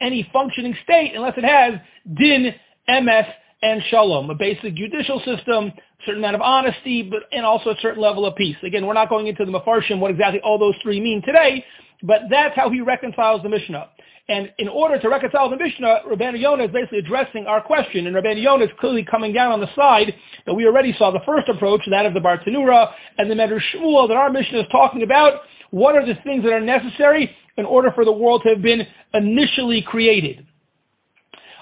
any 0.00 0.28
functioning 0.32 0.76
state 0.82 1.12
unless 1.14 1.34
it 1.36 1.44
has 1.44 1.74
din 2.16 2.54
emes, 2.88 3.32
and 3.62 3.80
shalom, 3.90 4.28
a 4.28 4.34
basic 4.34 4.74
judicial 4.74 5.20
system, 5.20 5.66
a 5.66 5.72
certain 6.04 6.20
amount 6.20 6.34
of 6.34 6.42
honesty, 6.42 7.02
but 7.02 7.22
and 7.30 7.46
also 7.46 7.70
a 7.70 7.76
certain 7.80 8.02
level 8.02 8.26
of 8.26 8.34
peace. 8.34 8.56
Again, 8.64 8.86
we're 8.86 8.92
not 8.92 9.08
going 9.08 9.28
into 9.28 9.44
the 9.44 9.52
Mefarshim 9.52 10.00
what 10.00 10.10
exactly 10.10 10.40
all 10.40 10.58
those 10.58 10.74
three 10.82 11.00
mean 11.00 11.22
today, 11.24 11.64
but 12.02 12.22
that's 12.28 12.56
how 12.56 12.70
he 12.70 12.80
reconciles 12.80 13.42
the 13.42 13.48
Mishnah. 13.48 13.88
And 14.28 14.52
in 14.58 14.68
order 14.68 15.00
to 15.00 15.08
reconcile 15.08 15.50
the 15.50 15.56
Mishnah, 15.56 16.02
Rabbeinu 16.08 16.40
Yonah 16.40 16.64
is 16.64 16.70
basically 16.70 16.98
addressing 16.98 17.46
our 17.46 17.60
question, 17.60 18.06
and 18.06 18.14
Rabbeinu 18.14 18.40
Yonah 18.40 18.64
is 18.64 18.70
clearly 18.78 19.04
coming 19.04 19.32
down 19.32 19.50
on 19.50 19.60
the 19.60 19.74
side 19.74 20.14
that 20.46 20.54
we 20.54 20.64
already 20.64 20.94
saw 20.96 21.10
the 21.10 21.20
first 21.26 21.48
approach, 21.48 21.80
that 21.90 22.06
of 22.06 22.14
the 22.14 22.20
Bartanura, 22.20 22.92
and 23.18 23.28
the 23.28 23.34
Medrash 23.34 23.62
Shmuel 23.74 24.06
that 24.08 24.16
our 24.16 24.30
Mishnah 24.30 24.60
is 24.60 24.66
talking 24.70 25.02
about. 25.02 25.40
What 25.70 25.96
are 25.96 26.06
the 26.06 26.14
things 26.22 26.44
that 26.44 26.52
are 26.52 26.60
necessary 26.60 27.34
in 27.56 27.64
order 27.64 27.90
for 27.92 28.04
the 28.04 28.12
world 28.12 28.42
to 28.44 28.50
have 28.50 28.62
been 28.62 28.86
initially 29.12 29.82
created? 29.82 30.46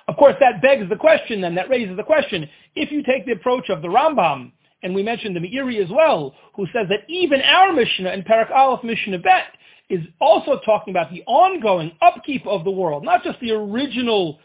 Of 0.07 0.17
course, 0.17 0.35
that 0.41 0.61
begs 0.61 0.89
the 0.89 0.97
question 0.97 1.41
then, 1.41 1.55
that 1.55 1.71
raises 1.71 1.97
the 1.97 2.03
question, 2.03 2.49
if 2.75 2.93
you 2.93 3.03
take 3.03 3.25
the 3.25 3.33
approach 3.33 3.71
of 3.71 3.81
the 3.81 3.89
Rambam, 3.89 4.53
and 4.83 4.95
we 4.95 5.03
mentioned 5.03 5.37
the 5.37 5.41
Meiri 5.41 5.83
as 5.83 5.91
well, 5.91 6.35
who 6.55 6.67
says 6.67 6.89
that 6.89 7.01
even 7.09 7.41
our 7.43 7.73
Mishnah 7.73 8.11
in 8.13 8.23
Parak 8.23 8.51
Aleph 8.51 8.83
Mishnah 8.83 9.19
Bet 9.19 9.45
is 9.91 10.01
also 10.21 10.61
talking 10.65 10.93
about 10.93 11.11
the 11.13 11.23
ongoing 11.27 11.93
upkeep 12.01 12.47
of 12.47 12.65
the 12.65 12.71
world, 12.71 13.05
not 13.05 13.23
just 13.23 13.39
the 13.41 13.51
original 13.51 14.39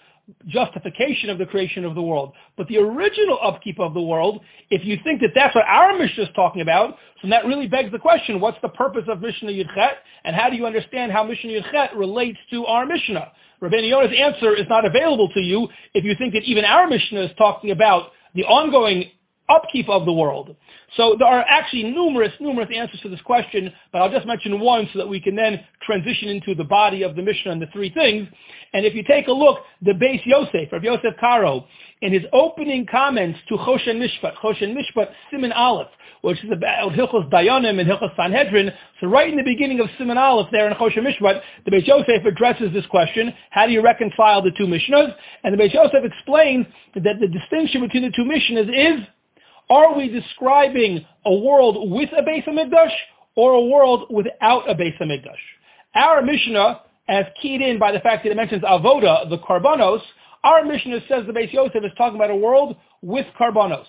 justification 0.48 1.30
of 1.30 1.38
the 1.38 1.46
creation 1.46 1.86
of 1.86 1.94
the 1.94 2.02
world. 2.02 2.34
But 2.58 2.68
the 2.68 2.78
original 2.78 3.38
upkeep 3.44 3.80
of 3.80 3.94
the 3.94 4.02
world, 4.02 4.42
if 4.72 4.84
you 4.84 4.98
think 5.04 5.22
that 5.22 5.32
that's 5.36 5.54
what 5.54 5.66
our 5.68 5.98
Mishnah 5.98 6.24
is 6.24 6.30
talking 6.36 6.62
about, 6.62 6.98
then 7.22 7.30
that 7.30 7.46
really 7.46 7.68
begs 7.68 7.92
the 7.92 8.00
question, 8.00 8.40
what's 8.40 8.58
the 8.62 8.70
purpose 8.70 9.04
of 9.08 9.22
Mishnah 9.22 9.52
Yudchet, 9.52 9.94
and 10.24 10.36
how 10.36 10.50
do 10.50 10.56
you 10.56 10.66
understand 10.66 11.12
how 11.12 11.24
Mishnah 11.24 11.52
Yudchet 11.52 11.96
relates 11.96 12.40
to 12.52 12.66
our 12.66 12.86
Mishnah? 12.86 13.32
Rabbeinu 13.62 13.90
Yonah's 13.90 14.18
answer 14.18 14.56
is 14.56 14.66
not 14.68 14.84
available 14.84 15.30
to 15.30 15.40
you 15.40 15.68
if 15.94 16.04
you 16.04 16.16
think 16.18 16.34
that 16.34 16.44
even 16.44 16.66
our 16.66 16.88
Mishnah 16.88 17.22
is 17.22 17.32
talking 17.38 17.72
about 17.72 18.12
the 18.34 18.44
ongoing 18.44 19.12
upkeep 19.50 19.90
of 19.90 20.06
the 20.06 20.14
world. 20.14 20.56
So 20.98 21.16
there 21.18 21.28
are 21.28 21.46
actually 21.48 21.84
numerous, 21.84 22.32
numerous 22.40 22.70
answers 22.74 23.00
to 23.02 23.10
this 23.10 23.22
question, 23.22 23.72
but 23.92 24.02
I'll 24.02 24.12
just 24.12 24.26
mention 24.26 24.60
one 24.60 24.88
so 24.94 25.00
that 25.00 25.08
we 25.08 25.20
can 25.20 25.36
then 25.36 25.64
transition 25.86 26.30
into 26.30 26.56
the 26.56 26.64
body 26.64 27.04
of 27.04 27.16
the 27.16 27.22
Mishnah 27.22 27.52
and 27.52 27.62
the 27.62 27.68
three 27.68 27.90
things. 27.90 28.28
And 28.74 28.86
if 28.86 28.96
you 28.96 29.04
take 29.04 29.28
a 29.28 29.32
look, 29.32 29.60
the 29.82 29.92
Beis 29.92 30.26
Yosef, 30.26 30.72
of 30.72 30.84
Yosef 30.84 31.14
Karo, 31.20 31.66
in 32.02 32.14
his 32.14 32.24
opening 32.34 32.86
comments 32.86 33.40
to 33.50 33.56
Choshen 33.56 33.98
Mishpat, 34.02 34.36
Choshen 34.36 34.76
Mishpat 34.76 35.10
Siman 35.32 35.56
Aleph, 35.56 35.88
which 36.22 36.44
is 36.44 36.52
about 36.52 36.92
Hilchos 36.94 37.30
Dayanim 37.30 37.80
and 37.80 37.90
Hilchos 37.90 38.16
Sanhedrin. 38.16 38.72
So 39.00 39.08
right 39.08 39.30
in 39.30 39.38
the 39.38 39.44
beginning 39.44 39.80
of 39.80 39.88
Siman 40.00 40.18
Aleph 40.18 40.48
there 40.52 40.68
in 40.68 40.74
Choshen 40.76 41.06
Mishpat, 41.06 41.42
the 41.66 41.72
Beis 41.72 41.86
Yosef 41.86 42.26
addresses 42.26 42.74
this 42.74 42.86
question, 42.88 43.34
how 43.52 43.66
do 43.66 43.72
you 43.72 43.82
reconcile 43.82 44.42
the 44.42 44.52
two 44.58 44.66
Mishnahs? 44.66 45.14
And 45.44 45.54
the 45.54 45.62
Beis 45.62 45.74
Yosef 45.74 46.04
explains 46.04 46.66
that 46.96 47.20
the 47.20 47.28
distinction 47.28 47.82
between 47.82 48.04
the 48.04 48.12
two 48.16 48.24
Mishnahs 48.24 48.70
is 48.70 49.06
are 49.70 49.96
we 49.96 50.10
describing 50.10 51.06
a 51.26 51.34
world 51.34 51.92
with 51.92 52.10
a 52.18 52.22
Beis 52.22 52.46
Hamikdash 52.46 52.92
or 53.36 53.54
a 53.54 53.62
world 53.66 54.08
without 54.10 54.70
a 54.70 54.76
Beis 54.76 54.98
Hamikdash? 55.00 55.34
Our 55.96 56.22
Mishnah, 56.22 56.82
as 57.08 57.26
keyed 57.42 57.62
in 57.62 57.80
by 57.80 57.92
the 57.92 58.00
fact 58.00 58.24
that 58.24 58.32
it 58.32 58.36
mentions 58.36 58.64
Avoda, 58.64 59.30
the 59.30 59.38
Karbanos, 59.40 60.02
our 60.44 60.64
Mishnah 60.64 61.00
says 61.08 61.26
the 61.26 61.34
Beis 61.34 61.52
Yosef 61.52 61.84
is 61.84 61.92
talking 61.98 62.16
about 62.16 62.30
a 62.30 62.36
world 62.36 62.76
with 63.02 63.26
Karbanos. 63.40 63.86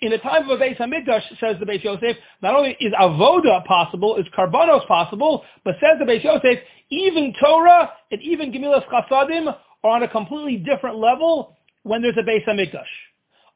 In 0.00 0.10
the 0.10 0.18
time 0.18 0.50
of 0.50 0.60
a 0.60 0.62
Beis 0.62 0.76
Hamikdash, 0.78 1.22
says 1.38 1.56
the 1.60 1.66
Beis 1.66 1.84
Yosef, 1.84 2.16
not 2.42 2.56
only 2.56 2.76
is 2.80 2.92
Avoda 3.00 3.64
possible, 3.64 4.16
is 4.16 4.26
Karbanos 4.36 4.84
possible, 4.88 5.44
but 5.64 5.76
says 5.80 5.98
the 6.00 6.04
Beis 6.04 6.24
Yosef, 6.24 6.58
even 6.90 7.32
Torah 7.40 7.90
and 8.10 8.20
even 8.20 8.52
Gemilas 8.52 8.84
Chasadim 8.88 9.54
are 9.84 9.90
on 9.90 10.02
a 10.02 10.08
completely 10.08 10.56
different 10.56 10.96
level 10.98 11.56
when 11.84 12.02
there's 12.02 12.16
a 12.18 12.28
Beis 12.28 12.44
Hamikdash. 12.44 12.82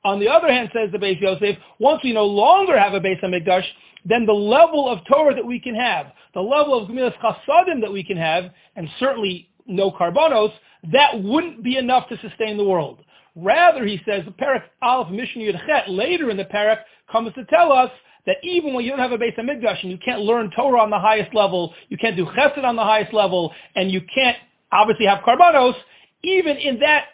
On 0.07 0.21
the 0.21 0.29
other 0.29 0.47
hand, 0.47 0.71
says 0.73 0.93
the 0.93 0.99
Beis 0.99 1.21
Yosef, 1.21 1.57
once 1.81 2.01
we 2.05 2.13
no 2.13 2.27
longer 2.27 2.79
have 2.79 2.95
a 2.95 3.01
Beis 3.01 3.21
Hamikdash, 3.25 3.65
then 4.05 4.25
the 4.25 4.33
level 4.33 4.89
of 4.89 5.01
Torah 5.11 5.35
that 5.35 5.45
we 5.45 5.59
can 5.59 5.75
have, 5.75 6.13
the 6.33 6.41
level 6.41 6.81
of 6.81 6.89
Gemilas 6.89 7.13
Chasadim 7.19 7.81
that 7.81 7.93
we 7.93 8.05
can 8.05 8.17
have, 8.17 8.45
and 8.77 8.89
certainly 9.01 9.51
no 9.67 9.91
Karbanos, 9.91 10.53
that 10.93 11.21
wouldn't 11.21 11.65
be 11.65 11.77
enough 11.77 12.09
to 12.11 12.21
sustain 12.21 12.57
the 12.57 12.63
world. 12.63 13.01
Rather, 13.35 13.85
he 13.85 14.01
says, 14.07 14.25
the 14.25 14.31
Parak 14.31 14.63
Aleph 14.81 15.11
Mishnah 15.11 15.43
Yudchet, 15.43 15.89
later 15.89 16.31
in 16.31 16.37
the 16.37 16.45
Parak, 16.45 16.83
comes 17.11 17.35
to 17.35 17.45
tell 17.47 17.73
us 17.73 17.91
that 18.27 18.37
even 18.45 18.75
when 18.75 18.85
you 18.85 18.93
don't 18.93 19.01
have 19.01 19.11
a 19.11 19.19
Beis 19.19 19.37
Hamikdash 19.37 19.83
and 19.83 19.91
you 19.91 19.99
can't 19.99 20.21
learn 20.21 20.53
Torah 20.55 20.83
on 20.83 20.91
the 20.91 21.01
highest 21.01 21.35
level, 21.35 21.75
you 21.89 21.99
can't 21.99 22.17
do 22.17 22.27
Chesed 22.27 22.63
on 22.63 22.77
the 22.77 22.85
highest 22.85 23.13
level, 23.13 23.53
and 23.75 23.91
you 23.91 24.03
can't 24.15 24.37
obviously 24.71 25.07
have 25.07 25.25
Karbanos, 25.25 25.75
even 26.23 26.57
in 26.59 26.79
that 26.79 27.07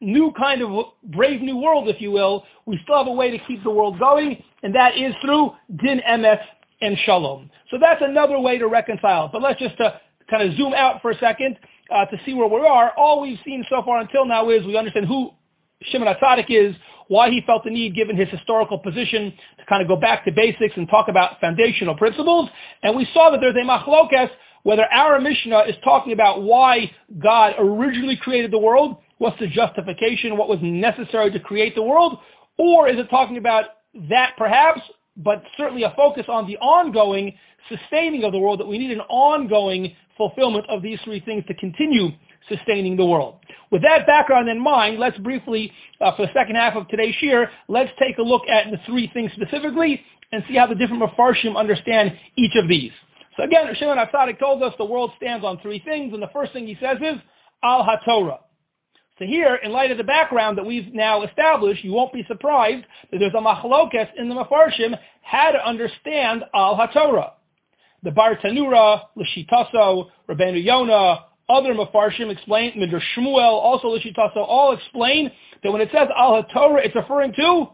new 0.00 0.32
kind 0.38 0.62
of 0.62 0.86
brave 1.04 1.40
new 1.40 1.56
world, 1.56 1.88
if 1.88 2.00
you 2.00 2.10
will, 2.10 2.44
we 2.66 2.78
still 2.82 2.98
have 2.98 3.06
a 3.06 3.12
way 3.12 3.30
to 3.30 3.38
keep 3.46 3.62
the 3.64 3.70
world 3.70 3.98
going, 3.98 4.42
and 4.62 4.74
that 4.74 4.96
is 4.96 5.14
through 5.22 5.52
din 5.82 6.00
emes 6.08 6.40
and 6.80 6.96
shalom. 7.04 7.50
So 7.70 7.78
that's 7.80 8.02
another 8.02 8.38
way 8.38 8.58
to 8.58 8.66
reconcile. 8.68 9.28
But 9.32 9.42
let's 9.42 9.58
just 9.58 9.80
uh, 9.80 9.92
kind 10.30 10.48
of 10.48 10.56
zoom 10.56 10.74
out 10.74 11.02
for 11.02 11.10
a 11.10 11.18
second 11.18 11.56
uh, 11.90 12.06
to 12.06 12.16
see 12.24 12.34
where 12.34 12.48
we 12.48 12.66
are. 12.66 12.92
All 12.96 13.20
we've 13.20 13.38
seen 13.44 13.64
so 13.68 13.82
far 13.84 14.00
until 14.00 14.24
now 14.26 14.50
is 14.50 14.64
we 14.66 14.76
understand 14.76 15.06
who 15.06 15.30
Shimon 15.82 16.12
HaTzadik 16.14 16.46
is, 16.48 16.74
why 17.08 17.30
he 17.30 17.42
felt 17.46 17.64
the 17.64 17.70
need, 17.70 17.94
given 17.94 18.16
his 18.16 18.28
historical 18.30 18.78
position, 18.78 19.32
to 19.58 19.66
kind 19.66 19.82
of 19.82 19.88
go 19.88 19.96
back 19.96 20.24
to 20.24 20.32
basics 20.32 20.74
and 20.76 20.88
talk 20.88 21.08
about 21.08 21.40
foundational 21.40 21.96
principles. 21.96 22.48
And 22.82 22.96
we 22.96 23.06
saw 23.12 23.30
that 23.30 23.40
there's 23.40 23.54
a 23.54 23.66
machlokes 23.66 24.30
whether 24.64 24.84
our 24.90 25.20
Mishnah 25.20 25.64
is 25.68 25.76
talking 25.84 26.12
about 26.12 26.42
why 26.42 26.90
God 27.18 27.54
originally 27.58 28.16
created 28.16 28.50
the 28.50 28.58
world, 28.58 28.96
what's 29.18 29.38
the 29.38 29.46
justification, 29.46 30.36
what 30.36 30.48
was 30.48 30.58
necessary 30.62 31.30
to 31.30 31.40
create 31.40 31.74
the 31.74 31.82
world, 31.82 32.18
or 32.58 32.88
is 32.88 32.98
it 32.98 33.08
talking 33.10 33.36
about 33.36 33.64
that 34.10 34.34
perhaps, 34.36 34.80
but 35.16 35.42
certainly 35.56 35.84
a 35.84 35.92
focus 35.96 36.24
on 36.28 36.46
the 36.46 36.56
ongoing 36.58 37.34
sustaining 37.68 38.24
of 38.24 38.32
the 38.32 38.38
world, 38.38 38.60
that 38.60 38.66
we 38.66 38.78
need 38.78 38.90
an 38.90 39.00
ongoing 39.02 39.94
fulfillment 40.16 40.64
of 40.68 40.82
these 40.82 40.98
three 41.04 41.20
things 41.20 41.44
to 41.46 41.54
continue 41.54 42.08
sustaining 42.48 42.96
the 42.96 43.04
world. 43.04 43.36
With 43.70 43.82
that 43.82 44.06
background 44.06 44.48
in 44.48 44.60
mind, 44.60 44.98
let's 44.98 45.16
briefly, 45.18 45.72
uh, 46.00 46.14
for 46.16 46.26
the 46.26 46.32
second 46.34 46.56
half 46.56 46.76
of 46.76 46.86
today's 46.88 47.14
year, 47.20 47.50
let's 47.68 47.90
take 47.98 48.18
a 48.18 48.22
look 48.22 48.42
at 48.48 48.70
the 48.70 48.78
three 48.86 49.10
things 49.14 49.32
specifically 49.32 50.02
and 50.32 50.44
see 50.48 50.56
how 50.56 50.66
the 50.66 50.74
different 50.74 51.02
Mefarshim 51.02 51.56
understand 51.56 52.16
each 52.36 52.54
of 52.56 52.68
these. 52.68 52.92
So 53.36 53.44
again, 53.44 53.66
Shimon 53.76 53.98
HaTzadik 53.98 54.38
told 54.38 54.62
us 54.62 54.74
the 54.78 54.84
world 54.84 55.12
stands 55.16 55.44
on 55.44 55.58
three 55.60 55.80
things, 55.80 56.12
and 56.12 56.22
the 56.22 56.30
first 56.32 56.52
thing 56.52 56.66
he 56.66 56.76
says 56.80 56.98
is 57.00 57.20
Al 57.62 57.84
HaTorah. 57.84 58.38
So 59.18 59.24
here, 59.24 59.54
in 59.56 59.70
light 59.72 59.90
of 59.90 59.98
the 59.98 60.04
background 60.04 60.58
that 60.58 60.66
we've 60.66 60.92
now 60.92 61.22
established, 61.22 61.84
you 61.84 61.92
won't 61.92 62.12
be 62.12 62.24
surprised 62.26 62.84
that 63.10 63.18
there's 63.18 63.34
a 63.34 63.40
machlokes 63.40 64.08
in 64.16 64.28
the 64.28 64.34
Mefarshim 64.34 64.98
how 65.22 65.52
to 65.52 65.66
understand 65.66 66.44
Al 66.54 66.76
HaTorah. 66.76 67.30
The 68.02 68.10
Bartanura, 68.10 69.02
Lishitaso, 69.16 70.10
Rabbeinu 70.28 70.62
Yonah, 70.62 71.26
other 71.48 71.74
Mefarshim 71.74 72.30
explain, 72.30 72.72
Midrash 72.76 73.04
Shmuel, 73.16 73.38
also 73.38 73.88
Lishitaso, 73.96 74.36
all 74.36 74.72
explain 74.72 75.30
that 75.62 75.70
when 75.70 75.80
it 75.80 75.90
says 75.92 76.08
Al 76.16 76.42
HaTorah, 76.42 76.84
it's 76.84 76.96
referring 76.96 77.32
to 77.34 77.68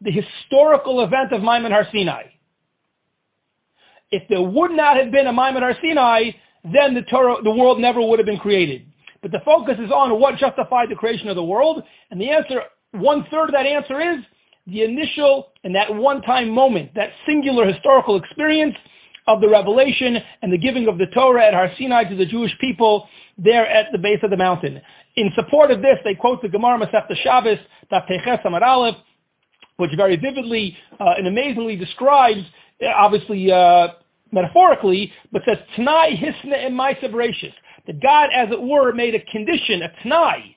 the 0.00 0.10
historical 0.10 1.02
event 1.02 1.32
of 1.32 1.40
Ma'amad 1.40 1.70
Har 1.70 1.86
Sinai 1.92 2.24
if 4.10 4.22
there 4.28 4.42
would 4.42 4.72
not 4.72 4.96
have 4.96 5.10
been 5.10 5.26
a 5.26 5.32
Ma'amad 5.32 5.60
Har 5.60 5.76
Sinai, 5.80 6.30
then 6.64 6.94
the 6.94 7.02
Torah, 7.02 7.42
the 7.42 7.50
world 7.50 7.80
never 7.80 8.02
would 8.02 8.18
have 8.18 8.26
been 8.26 8.38
created. 8.38 8.86
But 9.22 9.32
the 9.32 9.40
focus 9.44 9.76
is 9.78 9.90
on 9.90 10.18
what 10.18 10.36
justified 10.36 10.90
the 10.90 10.96
creation 10.96 11.28
of 11.28 11.36
the 11.36 11.44
world, 11.44 11.82
and 12.10 12.20
the 12.20 12.30
answer, 12.30 12.62
one 12.92 13.26
third 13.30 13.50
of 13.50 13.52
that 13.52 13.66
answer 13.66 14.00
is 14.00 14.18
the 14.66 14.82
initial 14.82 15.48
and 15.64 15.74
that 15.74 15.94
one-time 15.94 16.50
moment, 16.50 16.94
that 16.94 17.10
singular 17.26 17.66
historical 17.66 18.16
experience 18.16 18.76
of 19.26 19.40
the 19.40 19.48
revelation 19.48 20.16
and 20.42 20.52
the 20.52 20.58
giving 20.58 20.88
of 20.88 20.98
the 20.98 21.06
Torah 21.06 21.46
at 21.46 21.54
Har 21.54 21.70
Sinai 21.78 22.04
to 22.04 22.16
the 22.16 22.26
Jewish 22.26 22.56
people 22.60 23.08
there 23.38 23.66
at 23.66 23.86
the 23.92 23.98
base 23.98 24.20
of 24.22 24.30
the 24.30 24.36
mountain. 24.36 24.80
In 25.16 25.30
support 25.34 25.70
of 25.70 25.82
this, 25.82 25.98
they 26.04 26.14
quote 26.14 26.42
the 26.42 26.48
Gemara 26.48 26.78
Masechta 26.78 27.16
Shabbos, 27.22 27.58
Daf 27.92 28.06
Teches 28.06 28.40
Amar 28.44 28.62
Aleph, 28.64 28.96
which 29.76 29.90
very 29.96 30.16
vividly 30.16 30.76
uh, 30.98 31.14
and 31.16 31.26
amazingly 31.26 31.76
describes, 31.76 32.40
uh, 32.82 32.88
obviously 32.96 33.50
uh, 33.52 33.88
metaphorically, 34.32 35.12
but 35.32 35.42
says 35.46 35.58
Tanai 35.76 36.16
Hisna 36.16 36.66
and 36.66 36.78
Maisa 36.78 37.10
That 37.90 38.00
God, 38.00 38.30
as 38.32 38.52
it 38.52 38.62
were, 38.62 38.92
made 38.92 39.16
a 39.16 39.20
condition, 39.32 39.82
a 39.82 39.88
Tanai, 40.00 40.56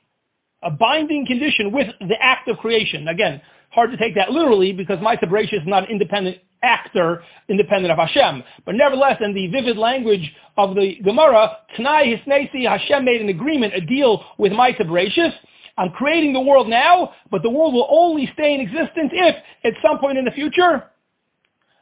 a 0.61 0.69
binding 0.69 1.25
condition 1.25 1.71
with 1.71 1.87
the 1.99 2.15
act 2.21 2.47
of 2.47 2.57
creation. 2.57 3.07
Again, 3.07 3.41
hard 3.71 3.89
to 3.89 3.97
take 3.97 4.13
that 4.13 4.29
literally 4.29 4.71
because 4.71 4.99
Maisa 4.99 5.23
is 5.51 5.61
not 5.65 5.83
an 5.85 5.89
independent 5.89 6.37
actor, 6.61 7.23
independent 7.49 7.91
of 7.91 7.97
Hashem. 7.97 8.43
But 8.67 8.75
nevertheless, 8.75 9.17
in 9.19 9.33
the 9.33 9.47
vivid 9.47 9.77
language 9.77 10.31
of 10.57 10.75
the 10.75 10.99
Gemara, 11.03 11.57
Tanai 11.75 12.15
Hisnesi, 12.15 12.69
Hashem 12.69 13.03
made 13.03 13.19
an 13.19 13.29
agreement, 13.29 13.73
a 13.73 13.81
deal 13.81 14.23
with 14.37 14.51
Maisa 14.51 15.33
I'm 15.75 15.89
creating 15.89 16.33
the 16.33 16.41
world 16.41 16.69
now, 16.69 17.13
but 17.31 17.41
the 17.41 17.49
world 17.49 17.73
will 17.73 17.87
only 17.89 18.29
stay 18.33 18.53
in 18.53 18.61
existence 18.61 19.09
if, 19.11 19.35
at 19.63 19.73
some 19.81 19.97
point 19.97 20.19
in 20.19 20.25
the 20.25 20.29
future, 20.29 20.83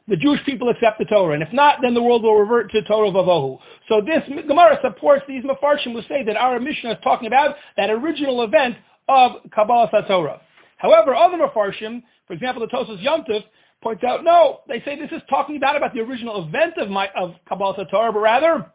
the 0.08 0.16
Jewish 0.16 0.44
people 0.44 0.68
accept 0.68 0.98
the 0.98 1.04
Torah. 1.04 1.34
And 1.34 1.42
if 1.42 1.52
not, 1.52 1.78
then 1.82 1.94
the 1.94 2.02
world 2.02 2.22
will 2.22 2.34
revert 2.34 2.70
to 2.72 2.82
Tohu 2.82 3.12
Vavohu. 3.12 3.58
So 3.88 4.00
this 4.00 4.22
Gemara 4.46 4.78
supports 4.82 5.24
these 5.28 5.44
Mefarshim 5.44 5.92
who 5.92 6.02
say 6.08 6.24
that 6.24 6.36
our 6.36 6.58
Mishnah 6.58 6.92
is 6.92 6.98
talking 7.04 7.26
about 7.26 7.56
that 7.76 7.90
original 7.90 8.42
event 8.42 8.76
of 9.08 9.32
Kabbalah 9.54 9.90
Torah. 10.08 10.40
However, 10.78 11.14
other 11.14 11.38
Mefarshim, 11.38 12.02
for 12.26 12.32
example, 12.32 12.66
the 12.66 12.76
Tosas 12.76 13.02
Yomtiv, 13.04 13.44
points 13.82 14.02
out, 14.04 14.24
no, 14.24 14.60
they 14.68 14.80
say 14.84 14.98
this 14.98 15.10
is 15.10 15.22
talking 15.28 15.56
about, 15.56 15.76
about 15.76 15.92
the 15.92 16.00
original 16.00 16.46
event 16.46 16.74
of, 16.78 16.88
my, 16.88 17.08
of 17.16 17.34
Kabbalah 17.48 17.84
Torah, 17.90 18.12
but 18.12 18.20
rather 18.20 18.66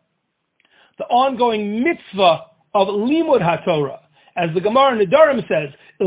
the 0.97 1.05
ongoing 1.05 1.83
mitzvah 1.83 2.45
of 2.73 2.87
Limud 2.87 3.41
HaTorah. 3.41 3.99
As 4.37 4.53
the 4.53 4.61
Gemara 4.61 4.93
in 4.93 4.99
the 4.99 5.05
Durham 5.07 5.43
says, 5.49 5.69
if 5.99 6.05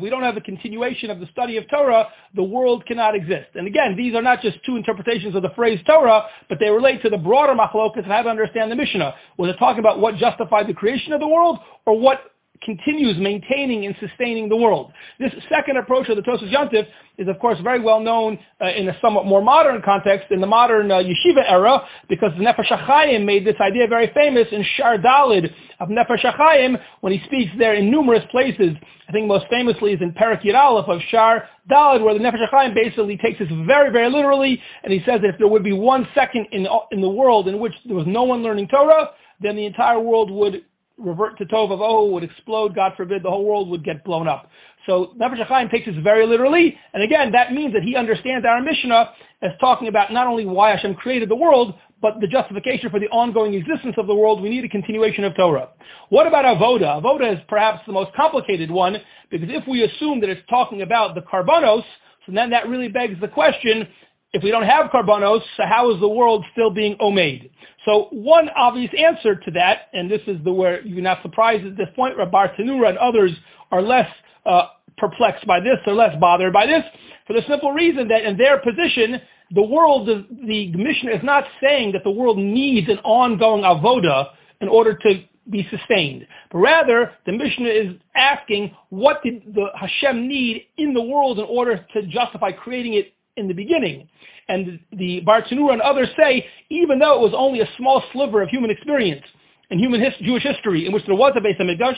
we 0.00 0.08
don't 0.08 0.22
have 0.22 0.36
a 0.36 0.40
continuation 0.40 1.10
of 1.10 1.18
the 1.18 1.26
study 1.26 1.56
of 1.56 1.68
Torah, 1.68 2.06
the 2.36 2.42
world 2.44 2.86
cannot 2.86 3.16
exist. 3.16 3.48
And 3.56 3.66
again, 3.66 3.96
these 3.96 4.14
are 4.14 4.22
not 4.22 4.40
just 4.40 4.58
two 4.64 4.76
interpretations 4.76 5.34
of 5.34 5.42
the 5.42 5.50
phrase 5.56 5.80
Torah, 5.84 6.26
but 6.48 6.60
they 6.60 6.70
relate 6.70 7.02
to 7.02 7.10
the 7.10 7.18
broader 7.18 7.54
machlokas 7.54 7.98
of 7.98 8.04
how 8.04 8.22
to 8.22 8.28
understand 8.28 8.70
the 8.70 8.76
Mishnah. 8.76 9.12
Was 9.36 9.50
it 9.50 9.56
talking 9.58 9.80
about 9.80 9.98
what 9.98 10.14
justified 10.14 10.68
the 10.68 10.74
creation 10.74 11.12
of 11.12 11.18
the 11.18 11.26
world, 11.26 11.58
or 11.86 11.98
what 11.98 12.20
continues 12.64 13.16
maintaining 13.18 13.86
and 13.86 13.94
sustaining 14.00 14.48
the 14.48 14.56
world. 14.56 14.92
This 15.18 15.32
second 15.48 15.76
approach 15.76 16.08
of 16.08 16.16
the 16.16 16.22
Tosas 16.22 16.52
Yantif 16.52 16.86
is, 17.18 17.28
of 17.28 17.38
course, 17.38 17.58
very 17.62 17.80
well 17.80 18.00
known 18.00 18.38
uh, 18.60 18.68
in 18.68 18.88
a 18.88 18.98
somewhat 19.00 19.26
more 19.26 19.42
modern 19.42 19.82
context, 19.82 20.30
in 20.30 20.40
the 20.40 20.46
modern 20.46 20.90
uh, 20.90 20.96
yeshiva 20.96 21.48
era, 21.48 21.86
because 22.08 22.32
the 22.38 22.44
Nefesh 22.44 22.68
HaChaim 22.68 23.24
made 23.24 23.46
this 23.46 23.56
idea 23.60 23.86
very 23.86 24.10
famous 24.14 24.46
in 24.50 24.64
Shar 24.76 24.98
Dalid 24.98 25.52
of 25.80 25.88
Nefesh 25.88 26.24
HaChaim, 26.24 26.80
when 27.00 27.12
he 27.12 27.24
speaks 27.26 27.50
there 27.58 27.74
in 27.74 27.90
numerous 27.90 28.24
places. 28.30 28.76
I 29.08 29.12
think 29.12 29.26
most 29.26 29.46
famously 29.50 29.92
is 29.92 30.00
in 30.00 30.12
Parak 30.12 30.42
Yud 30.42 30.58
Aleph 30.58 30.88
of 30.88 31.00
Shar 31.10 31.48
Dalid, 31.70 32.02
where 32.02 32.14
the 32.14 32.20
Nefesh 32.20 32.48
HaChaim 32.50 32.74
basically 32.74 33.18
takes 33.18 33.38
this 33.38 33.48
very, 33.66 33.90
very 33.90 34.10
literally, 34.10 34.60
and 34.82 34.92
he 34.92 35.00
says 35.00 35.20
that 35.20 35.28
if 35.30 35.38
there 35.38 35.48
would 35.48 35.64
be 35.64 35.72
one 35.72 36.08
second 36.14 36.46
in, 36.52 36.66
in 36.92 37.00
the 37.00 37.10
world 37.10 37.48
in 37.48 37.58
which 37.58 37.74
there 37.84 37.96
was 37.96 38.06
no 38.06 38.22
one 38.22 38.42
learning 38.42 38.68
Torah, 38.68 39.10
then 39.40 39.56
the 39.56 39.66
entire 39.66 40.00
world 40.00 40.30
would 40.30 40.64
revert 41.02 41.38
to 41.38 41.44
Tov 41.46 41.70
of 41.70 41.80
Oh, 41.80 42.06
would 42.06 42.24
explode, 42.24 42.74
God 42.74 42.92
forbid, 42.96 43.22
the 43.22 43.30
whole 43.30 43.44
world 43.44 43.68
would 43.70 43.84
get 43.84 44.04
blown 44.04 44.28
up. 44.28 44.50
So 44.86 45.12
Nefesh 45.18 45.46
HaChaim 45.46 45.70
takes 45.70 45.86
this 45.86 45.94
very 46.02 46.26
literally, 46.26 46.76
and 46.92 47.02
again, 47.02 47.32
that 47.32 47.52
means 47.52 47.72
that 47.74 47.82
he 47.82 47.94
understands 47.94 48.44
our 48.46 48.60
Mishnah 48.60 49.12
as 49.42 49.52
talking 49.60 49.88
about 49.88 50.12
not 50.12 50.26
only 50.26 50.44
why 50.44 50.70
Hashem 50.70 50.94
created 50.96 51.28
the 51.28 51.36
world, 51.36 51.74
but 52.00 52.20
the 52.20 52.26
justification 52.26 52.90
for 52.90 52.98
the 52.98 53.08
ongoing 53.08 53.54
existence 53.54 53.94
of 53.96 54.08
the 54.08 54.14
world. 54.14 54.42
We 54.42 54.50
need 54.50 54.64
a 54.64 54.68
continuation 54.68 55.22
of 55.22 55.36
Torah. 55.36 55.68
What 56.08 56.26
about 56.26 56.44
Avoda? 56.44 57.00
Avoda 57.00 57.32
is 57.32 57.40
perhaps 57.48 57.82
the 57.86 57.92
most 57.92 58.12
complicated 58.14 58.70
one, 58.70 58.96
because 59.30 59.48
if 59.50 59.66
we 59.68 59.84
assume 59.84 60.20
that 60.20 60.28
it's 60.28 60.42
talking 60.50 60.82
about 60.82 61.14
the 61.14 61.22
Karbanos, 61.22 61.84
so 62.26 62.32
then 62.32 62.50
that 62.50 62.68
really 62.68 62.88
begs 62.88 63.20
the 63.20 63.28
question, 63.28 63.86
if 64.32 64.42
we 64.42 64.50
don't 64.50 64.64
have 64.64 64.90
Karbanos, 64.90 65.42
so 65.56 65.64
how 65.66 65.92
is 65.92 66.00
the 66.00 66.08
world 66.08 66.44
still 66.52 66.70
being 66.70 66.96
omade? 67.00 67.50
So 67.84 68.08
one 68.12 68.48
obvious 68.56 68.90
answer 68.98 69.34
to 69.34 69.50
that, 69.52 69.88
and 69.92 70.10
this 70.10 70.22
is 70.26 70.42
the 70.44 70.52
where 70.52 70.80
you're 70.86 71.02
not 71.02 71.20
surprised 71.22 71.66
at 71.66 71.76
this 71.76 71.88
point, 71.94 72.16
Rabbar 72.16 72.56
Tanura 72.56 72.90
and 72.90 72.98
others 72.98 73.32
are 73.70 73.82
less 73.82 74.08
uh, 74.46 74.68
perplexed 74.96 75.46
by 75.46 75.60
this, 75.60 75.76
they're 75.84 75.94
less 75.94 76.16
bothered 76.18 76.52
by 76.52 76.66
this, 76.66 76.82
for 77.26 77.34
the 77.34 77.42
simple 77.46 77.72
reason 77.72 78.08
that 78.08 78.24
in 78.24 78.36
their 78.38 78.58
position, 78.58 79.20
the 79.54 79.62
world, 79.62 80.08
the, 80.08 80.26
the 80.46 80.72
mission 80.76 81.10
is 81.10 81.22
not 81.22 81.44
saying 81.62 81.92
that 81.92 82.04
the 82.04 82.10
world 82.10 82.38
needs 82.38 82.88
an 82.88 82.98
ongoing 82.98 83.62
avoda 83.62 84.28
in 84.62 84.68
order 84.68 84.96
to 84.96 85.22
be 85.50 85.66
sustained. 85.70 86.26
But 86.50 86.58
rather, 86.58 87.12
the 87.26 87.32
Mishnah 87.32 87.68
is 87.68 87.96
asking 88.14 88.74
what 88.88 89.22
did 89.22 89.42
the 89.54 89.66
Hashem 89.78 90.26
need 90.26 90.68
in 90.78 90.94
the 90.94 91.02
world 91.02 91.38
in 91.38 91.44
order 91.44 91.84
to 91.92 92.06
justify 92.06 92.52
creating 92.52 92.94
it 92.94 93.12
in 93.36 93.48
the 93.48 93.54
beginning. 93.54 94.08
And 94.48 94.80
the 94.92 95.22
Bartanura 95.26 95.72
and 95.72 95.82
others 95.82 96.08
say, 96.16 96.46
even 96.70 96.98
though 96.98 97.14
it 97.14 97.20
was 97.20 97.32
only 97.36 97.60
a 97.60 97.68
small 97.76 98.02
sliver 98.12 98.42
of 98.42 98.48
human 98.48 98.70
experience 98.70 99.24
and 99.70 99.80
human 99.80 100.00
his- 100.00 100.14
Jewish 100.20 100.42
history 100.42 100.86
in 100.86 100.92
which 100.92 101.06
there 101.06 101.14
was 101.14 101.32
a 101.36 101.40
Beis 101.40 101.58
HaMikdash, 101.58 101.96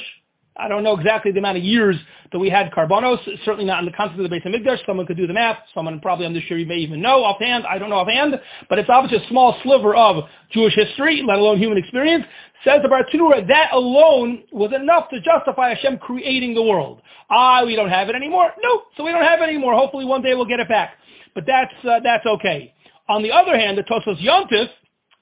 I 0.57 0.69
don't 0.69 0.85
know 0.85 0.97
exactly 0.97 1.33
the 1.33 1.41
amount 1.41 1.59
of 1.59 1.65
years 1.65 1.97
that 2.31 2.39
we 2.39 2.49
had 2.49 2.71
Karbanos, 2.71 3.19
certainly 3.45 3.65
not 3.65 3.81
in 3.81 3.87
the 3.87 3.91
context 3.91 4.21
of 4.21 4.31
the 4.31 4.37
Beis 4.37 4.47
HaMikdash. 4.47 4.87
Someone 4.87 5.05
could 5.05 5.17
do 5.17 5.27
the 5.27 5.33
math. 5.33 5.59
Someone 5.75 5.99
probably 5.99 6.27
on 6.27 6.33
this 6.33 6.45
year 6.49 6.65
may 6.65 6.77
even 6.77 7.01
know 7.03 7.25
offhand. 7.25 7.65
I 7.67 7.79
don't 7.79 7.91
know 7.91 7.97
offhand. 7.97 8.41
But 8.69 8.79
it's 8.79 8.89
obviously 8.89 9.25
a 9.25 9.29
small 9.29 9.59
sliver 9.65 9.97
of 9.97 10.25
Jewish 10.53 10.75
history, 10.75 11.25
let 11.27 11.39
alone 11.39 11.59
human 11.59 11.77
experience. 11.77 12.25
Says 12.63 12.81
the 12.83 12.89
Bartanura, 12.89 13.47
that 13.49 13.73
alone 13.73 14.45
was 14.53 14.73
enough 14.73 15.11
to 15.11 15.21
justify 15.21 15.71
Hashem 15.71 15.99
creating 15.99 16.55
the 16.55 16.63
world. 16.63 17.03
Ah, 17.31 17.65
we 17.65 17.75
don't 17.75 17.91
have 17.91 18.09
it 18.09 18.15
anymore? 18.15 18.53
No, 18.63 18.83
so 18.97 19.03
we 19.03 19.11
don't 19.11 19.25
have 19.25 19.41
it 19.41 19.49
anymore. 19.49 19.75
Hopefully 19.75 20.05
one 20.05 20.23
day 20.23 20.35
we'll 20.35 20.45
get 20.45 20.61
it 20.61 20.69
back 20.69 20.93
but 21.35 21.45
that's 21.47 21.73
uh, 21.85 22.01
that's 22.03 22.27
okay. 22.27 22.75
On 23.09 23.23
the 23.23 23.33
other 23.33 23.59
hand, 23.59 23.77
the 23.77 23.83
Tosos 23.83 24.21
Yontif, 24.23 24.69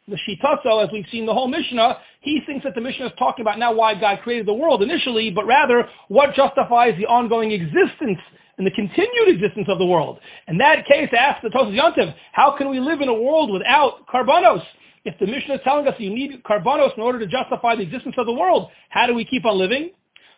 the 0.09 0.17
Shitaso, 0.29 0.85
as 0.85 0.91
we've 0.93 1.07
seen 1.11 1.27
the 1.27 1.35
whole 1.35 1.49
Mishnah, 1.49 1.99
he 2.21 2.41
thinks 2.47 2.65
that 2.65 2.75
the 2.75 2.81
Mishnah 2.81 3.07
is 3.07 3.13
talking 3.19 3.43
about 3.43 3.59
not 3.59 3.77
why 3.77 3.99
God 3.99 4.21
created 4.23 4.47
the 4.47 4.55
world 4.55 4.83
initially, 4.83 5.31
but 5.31 5.47
rather 5.47 5.89
what 6.09 6.35
justifies 6.35 6.95
the 6.99 7.07
ongoing 7.07 7.51
existence 7.51 8.19
and 8.59 8.67
the 8.67 8.71
continued 8.71 9.29
existence 9.29 9.67
of 9.69 9.79
the 9.79 9.87
world. 9.87 10.21
In 10.47 10.59
that 10.59 10.87
case, 10.87 11.09
ask 11.17 11.43
the 11.43 11.49
Tosos 11.49 11.77
Yontif, 11.77 12.15
how 12.33 12.57
can 12.57 12.69
we 12.69 12.79
live 12.79 13.01
in 13.01 13.09
a 13.09 13.15
world 13.15 13.51
without 13.51 14.07
karbanos? 14.07 14.63
If 15.05 15.19
the 15.19 15.27
Mishnah 15.27 15.55
is 15.55 15.61
telling 15.65 15.89
us 15.89 15.95
you 15.99 16.11
need 16.11 16.43
karbanos 16.45 16.97
in 16.97 17.03
order 17.03 17.19
to 17.19 17.27
justify 17.27 17.75
the 17.75 17.83
existence 17.83 18.15
of 18.19 18.27
the 18.27 18.33
world, 18.33 18.71
how 18.91 19.07
do 19.07 19.15
we 19.15 19.25
keep 19.25 19.45
on 19.45 19.59
living? 19.59 19.91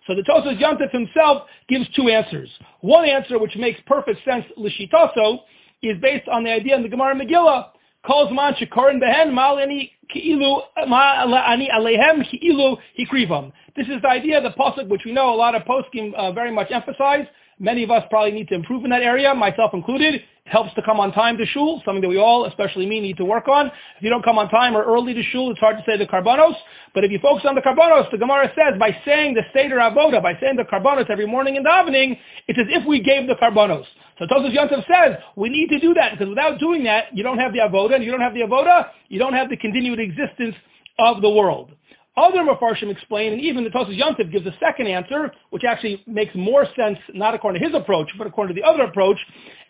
So 0.07 0.14
the 0.14 0.23
Tosos 0.23 0.59
Yontif 0.59 0.90
himself 0.90 1.45
gives 1.69 1.87
two 1.97 2.09
answers. 2.09 2.49
One 2.81 3.07
answer, 3.07 3.38
which 3.38 3.57
makes 3.57 3.81
perfect 3.87 4.25
sense, 4.25 4.45
Lishitaso, 4.59 5.40
is 5.83 6.00
based 6.00 6.28
on 6.28 6.45
the 6.45 6.50
idea 6.50 6.76
in 6.76 6.83
the 6.83 6.88
Gemara 6.88 7.14
Megillah, 7.14 7.69
calls 8.07 8.31
man 8.33 8.54
shikorin 8.54 9.00
behen 9.00 9.33
mal 9.33 9.59
ani 9.59 9.93
ki'ilu 10.12 10.61
ani 10.77 11.68
alehem 11.68 12.25
ki'ilu 12.31 12.77
hikrivam. 12.98 13.53
This 13.77 13.87
is 13.88 14.01
the 14.03 14.09
idea, 14.09 14.40
the 14.40 14.51
pasuk, 14.51 14.88
which 14.88 15.03
we 15.05 15.12
know 15.12 15.35
a 15.35 15.37
lot 15.37 15.55
of 15.55 15.62
poskim 15.62 16.14
uh, 16.14 16.33
very 16.33 16.53
much 16.53 16.70
emphasize. 16.70 17.27
Many 17.59 17.85
of 17.85 17.90
us 17.90 18.05
probably 18.11 18.33
need 18.33 18.48
to 18.48 18.55
improve 18.55 18.85
in 18.85 18.90
that 18.90 19.03
area, 19.03 19.35
myself 19.35 19.72
included. 19.75 20.22
Helps 20.46 20.74
to 20.74 20.83
come 20.83 21.00
on 21.00 21.11
time 21.12 21.38
to 21.38 21.46
shul, 21.46 21.80
something 21.87 22.02
that 22.02 22.09
we 22.09 22.18
all, 22.18 22.44
especially 22.44 22.85
me, 22.85 23.00
need 23.00 23.16
to 23.16 23.24
work 23.24 23.48
on. 23.48 23.68
If 23.68 24.02
you 24.02 24.11
don't 24.11 24.22
come 24.22 24.37
on 24.37 24.50
time 24.50 24.76
or 24.76 24.85
early 24.85 25.14
to 25.14 25.22
shul, 25.22 25.50
it's 25.50 25.59
hard 25.59 25.78
to 25.78 25.83
say 25.87 25.96
the 25.96 26.07
karbanos. 26.07 26.54
But 26.92 27.02
if 27.02 27.11
you 27.11 27.18
focus 27.18 27.46
on 27.48 27.54
the 27.54 27.62
karbanos, 27.62 28.11
the 28.11 28.18
Gemara 28.18 28.52
says 28.54 28.78
by 28.78 28.94
saying 29.07 29.33
the 29.33 29.42
Seder 29.54 29.76
Avoda, 29.76 30.22
by 30.22 30.38
saying 30.38 30.57
the 30.57 30.64
karbanos 30.64 31.09
every 31.09 31.26
morning 31.26 31.57
in 31.57 31.64
davening, 31.64 32.18
it's 32.46 32.59
as 32.59 32.66
if 32.68 32.87
we 32.87 33.00
gave 33.00 33.26
the 33.26 33.37
karbanos. 33.37 33.87
So 34.18 34.26
Tosos 34.26 34.54
Yontif 34.54 34.85
says 34.87 35.16
we 35.35 35.48
need 35.48 35.70
to 35.70 35.80
do 35.80 35.94
that 35.94 36.12
because 36.12 36.28
without 36.28 36.59
doing 36.59 36.85
that, 36.85 37.07
you 37.16 37.22
don't 37.22 37.38
have 37.38 37.54
the 37.54 37.61
avoda, 37.61 37.94
and 37.94 38.04
you 38.04 38.11
don't 38.11 38.20
have 38.20 38.35
the 38.35 38.40
avoda, 38.40 38.90
you 39.09 39.18
don't 39.18 39.33
have 39.33 39.48
the 39.48 39.57
continued 39.57 39.98
existence 39.98 40.57
of 40.98 41.22
the 41.22 41.30
world. 41.30 41.70
Other 42.16 42.44
Mefarshim 42.44 42.90
explain, 42.90 43.33
and 43.33 43.42
even 43.42 43.64
the 43.64 43.70
Tosos 43.70 43.98
Yontif 44.00 44.31
gives 44.31 44.46
a 44.46 44.55
second 44.61 44.87
answer, 44.87 45.33
which 45.50 45.64
actually 45.64 46.03
makes 46.07 46.33
more 46.37 46.64
sense, 46.77 46.96
not 47.12 47.35
according 47.35 47.61
to 47.61 47.66
his 47.66 47.74
approach, 47.74 48.09
but 48.16 48.27
according 48.27 48.55
to 48.55 48.61
the 48.61 48.66
other 48.66 48.85
approach, 48.85 49.18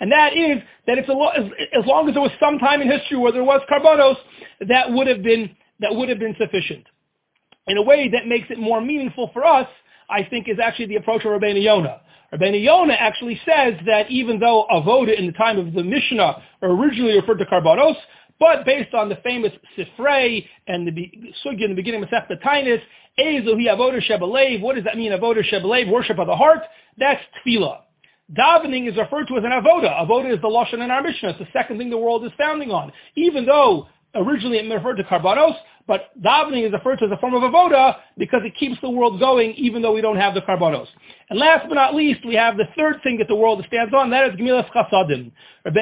and 0.01 0.13
that 0.13 0.37
is 0.37 0.59
that 0.87 0.99
it's 0.99 1.09
lo- 1.09 1.29
as, 1.29 1.45
as 1.73 1.87
long 1.87 2.07
as 2.07 2.15
there 2.15 2.23
was 2.23 2.33
some 2.39 2.59
time 2.59 2.83
in 2.83 2.91
history 2.91 3.17
where 3.17 3.33
there 3.33 3.45
was 3.45 3.63
karbanos, 3.71 4.17
that 4.69 4.93
would 4.93 5.07
have 5.07 5.23
been 5.23 5.57
that 5.81 5.95
would 5.95 6.11
have 6.11 6.19
been 6.19 6.37
sufficient. 6.39 6.85
In 7.67 7.79
a 7.79 7.83
way 7.83 8.09
that 8.11 8.27
makes 8.27 8.47
it 8.51 8.59
more 8.59 8.81
meaningful 8.81 9.31
for 9.33 9.45
us, 9.45 9.67
I 10.11 10.23
think, 10.25 10.47
is 10.49 10.59
actually 10.63 10.87
the 10.87 10.97
approach 10.97 11.25
of 11.25 11.31
Rabbeinu 11.31 11.63
Yonah. 11.63 12.03
Rabbeinu 12.33 12.63
Yonah 12.63 12.95
actually 12.95 13.41
says 13.47 13.75
that 13.87 14.11
even 14.11 14.39
though 14.39 14.67
avoda 14.71 15.19
in 15.19 15.27
the 15.27 15.33
time 15.33 15.59
of 15.59 15.73
the 15.73 15.83
Mishnah 15.83 16.43
originally 16.63 17.15
referred 17.15 17.39
to 17.39 17.47
karbanos, 17.47 17.97
but 18.39 18.65
based 18.65 18.95
on 18.95 19.09
the 19.09 19.17
famous 19.17 19.53
Sifrei 19.77 20.47
and 20.67 20.87
the 20.89 21.33
Sugya 21.45 21.65
in 21.65 21.71
the 21.71 21.77
beginning 21.77 22.03
of 22.03 22.09
Masech 22.09 22.31
Taanis, 22.43 22.81
Ezuhi 23.19 23.67
Avodah 23.67 24.01
Shebelev, 24.03 24.61
what 24.61 24.77
does 24.77 24.85
that 24.85 24.97
mean, 24.97 25.13
Avodah 25.13 25.43
Shebelev, 25.45 25.91
worship 25.91 26.19
of 26.19 26.27
the 26.27 26.37
heart? 26.37 26.61
That's 26.99 27.21
Tefillah. 27.47 27.81
Davening 28.33 28.89
is 28.91 28.97
referred 28.97 29.29
to 29.29 29.37
as 29.37 29.45
an 29.45 29.51
avoda. 29.51 30.03
Avoda 30.03 30.35
is 30.35 30.41
the 30.41 30.49
lashon 30.49 30.83
in 30.83 30.91
our 30.91 31.03
Mishnah. 31.03 31.31
It's 31.31 31.39
the 31.39 31.49
second 31.53 31.77
thing 31.77 31.91
the 31.91 31.99
world 31.99 32.25
is 32.25 32.33
founding 32.39 32.71
on. 32.71 32.91
Even 33.17 33.45
though 33.45 33.87
originally 34.15 34.59
it 34.59 34.73
referred 34.73 34.97
to 34.97 35.05
karbanos, 35.05 35.55
but 35.87 36.11
davening 36.23 36.67
is 36.67 36.73
referred 36.73 36.99
to 36.99 37.07
as 37.07 37.11
a 37.11 37.17
form 37.19 37.35
of 37.35 37.43
avoda 37.43 37.97
because 38.17 38.41
it 38.45 38.55
keeps 38.59 38.81
the 38.81 38.89
world 38.89 39.21
going 39.21 39.53
even 39.53 39.83
though 39.83 39.93
we 39.93 40.01
don't 40.01 40.17
have 40.17 40.35
the 40.35 40.41
karbanos. 40.41 40.87
And 41.31 41.39
last 41.39 41.67
but 41.69 41.75
not 41.75 41.95
least, 41.95 42.25
we 42.25 42.35
have 42.35 42.57
the 42.57 42.65
third 42.77 42.97
thing 43.03 43.19
that 43.19 43.29
the 43.29 43.35
world 43.35 43.65
stands 43.69 43.93
on, 43.95 44.11
that 44.11 44.29
is 44.29 44.41
Gemilas 44.41 44.69
Chasadim. 44.71 45.31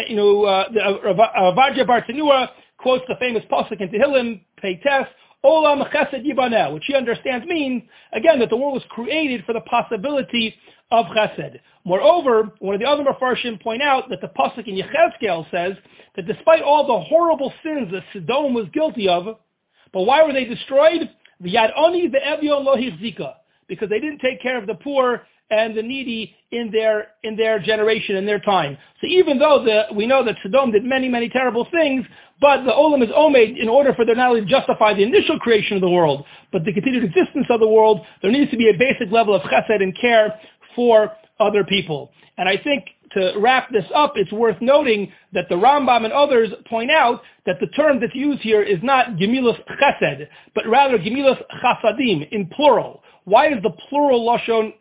You 0.08 0.16
know, 0.16 0.44
uh, 0.44 0.68
uh, 0.74 1.52
Ovadia 1.52 1.86
Bartanura 1.86 2.48
quotes 2.78 3.04
the 3.08 3.14
famous 3.20 3.44
pasuk 3.50 3.80
in 3.80 3.88
Tehillim, 3.88 4.40
Peites, 4.62 5.06
Olam 5.44 5.88
Chesed 5.92 6.24
Yibaneh, 6.26 6.72
which 6.72 6.84
he 6.86 6.94
understands 6.94 7.46
means, 7.46 7.82
again, 8.12 8.38
that 8.40 8.50
the 8.50 8.56
world 8.56 8.74
was 8.74 8.84
created 8.90 9.44
for 9.44 9.52
the 9.52 9.60
possibility 9.62 10.54
of 10.90 11.06
Chesed. 11.06 11.58
Moreover, 11.84 12.52
one 12.60 12.74
of 12.74 12.80
the 12.80 12.86
other 12.86 13.02
Mefarshim 13.02 13.60
point 13.60 13.82
out 13.82 14.08
that 14.10 14.20
the 14.20 14.28
pasuk 14.28 14.68
in 14.68 14.76
Yechezkel 14.76 15.50
says 15.50 15.72
that 16.16 16.26
despite 16.26 16.62
all 16.62 16.86
the 16.86 17.00
horrible 17.08 17.52
sins 17.62 17.90
that 17.92 18.02
Sodom 18.12 18.54
was 18.54 18.66
guilty 18.72 19.08
of, 19.08 19.36
but 19.92 20.02
why 20.02 20.22
were 20.22 20.32
they 20.32 20.44
destroyed? 20.44 21.10
The 21.40 21.50
Evion 21.50 22.64
Lo 22.64 22.76
Zika, 22.76 23.34
because 23.68 23.88
they 23.88 24.00
didn't 24.00 24.18
take 24.18 24.40
care 24.40 24.58
of 24.58 24.66
the 24.66 24.74
poor 24.74 25.22
and 25.50 25.76
the 25.76 25.82
needy 25.82 26.34
in 26.50 26.70
their 26.70 27.08
in 27.22 27.36
their 27.36 27.58
generation 27.58 28.16
in 28.16 28.24
their 28.24 28.40
time. 28.40 28.78
So 29.00 29.06
even 29.06 29.38
though 29.38 29.62
the, 29.62 29.94
we 29.94 30.06
know 30.06 30.24
that 30.24 30.36
Sodom 30.42 30.72
did 30.72 30.84
many 30.84 31.08
many 31.08 31.28
terrible 31.28 31.66
things, 31.70 32.06
but 32.40 32.64
the 32.64 32.70
Olam 32.70 33.02
is 33.02 33.10
omed 33.10 33.60
in 33.60 33.68
order 33.68 33.92
for 33.94 34.04
them 34.04 34.16
not 34.16 34.30
only 34.30 34.40
to 34.40 34.46
justify 34.46 34.94
the 34.94 35.02
initial 35.02 35.38
creation 35.38 35.76
of 35.76 35.82
the 35.82 35.90
world, 35.90 36.24
but 36.52 36.64
the 36.64 36.72
continued 36.72 37.04
existence 37.04 37.46
of 37.50 37.60
the 37.60 37.68
world. 37.68 38.00
There 38.22 38.30
needs 38.30 38.50
to 38.50 38.56
be 38.56 38.70
a 38.70 38.78
basic 38.78 39.12
level 39.12 39.34
of 39.34 39.42
chesed 39.42 39.82
and 39.82 39.96
care 40.00 40.38
for 40.74 41.12
other 41.38 41.64
people. 41.64 42.10
And 42.38 42.48
I 42.48 42.56
think 42.56 42.84
to 43.14 43.34
wrap 43.38 43.70
this 43.70 43.84
up, 43.94 44.14
it's 44.16 44.32
worth 44.32 44.60
noting 44.60 45.12
that 45.32 45.48
the 45.48 45.54
Rambam 45.54 46.04
and 46.04 46.12
others 46.12 46.50
point 46.68 46.90
out 46.90 47.22
that 47.46 47.56
the 47.60 47.66
term 47.68 48.00
that's 48.00 48.14
used 48.14 48.40
here 48.42 48.62
is 48.62 48.78
not 48.82 49.16
Gemilas 49.16 49.58
Chesed, 49.80 50.26
but 50.54 50.66
rather 50.66 50.98
Gemilas 50.98 51.40
Chasadim 51.62 52.28
in 52.30 52.46
plural. 52.46 53.02
Why 53.24 53.48
is 53.48 53.62
the 53.62 53.70
plural 53.88 54.26
lashon 54.26 54.72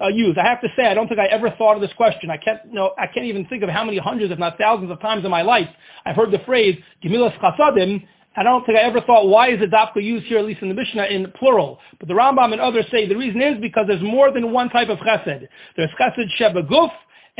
uh, 0.00 0.08
used? 0.08 0.38
I 0.38 0.46
have 0.46 0.60
to 0.62 0.68
say, 0.76 0.86
I 0.86 0.94
don't 0.94 1.08
think 1.08 1.20
I 1.20 1.26
ever 1.26 1.50
thought 1.58 1.74
of 1.74 1.80
this 1.80 1.92
question. 1.96 2.30
I 2.30 2.36
can't, 2.36 2.72
know, 2.72 2.92
I 2.98 3.06
can't 3.06 3.26
even 3.26 3.46
think 3.46 3.62
of 3.62 3.68
how 3.68 3.84
many 3.84 3.98
hundreds, 3.98 4.32
if 4.32 4.38
not 4.38 4.58
thousands, 4.58 4.90
of 4.90 5.00
times 5.00 5.24
in 5.24 5.30
my 5.30 5.42
life 5.42 5.68
I've 6.06 6.16
heard 6.16 6.30
the 6.30 6.40
phrase 6.40 6.78
Gemilas 7.04 7.38
Chasadim, 7.38 8.06
I 8.36 8.44
don't 8.44 8.64
think 8.64 8.78
I 8.78 8.82
ever 8.82 9.00
thought, 9.00 9.26
why 9.26 9.50
is 9.50 9.58
dafka 9.60 10.02
used 10.02 10.26
here, 10.26 10.38
at 10.38 10.44
least 10.44 10.62
in 10.62 10.68
the 10.68 10.74
Mishnah, 10.74 11.04
in 11.06 11.32
plural? 11.32 11.78
But 11.98 12.08
the 12.08 12.14
Rambam 12.14 12.52
and 12.52 12.60
others 12.60 12.86
say 12.90 13.08
the 13.08 13.16
reason 13.16 13.42
is 13.42 13.60
because 13.60 13.86
there's 13.88 14.02
more 14.02 14.30
than 14.30 14.52
one 14.52 14.68
type 14.68 14.88
of 14.88 14.98
chesed. 14.98 15.48
There's 15.76 15.90
chesed 16.00 16.30
sheba 16.36 16.62
guf, 16.62 16.90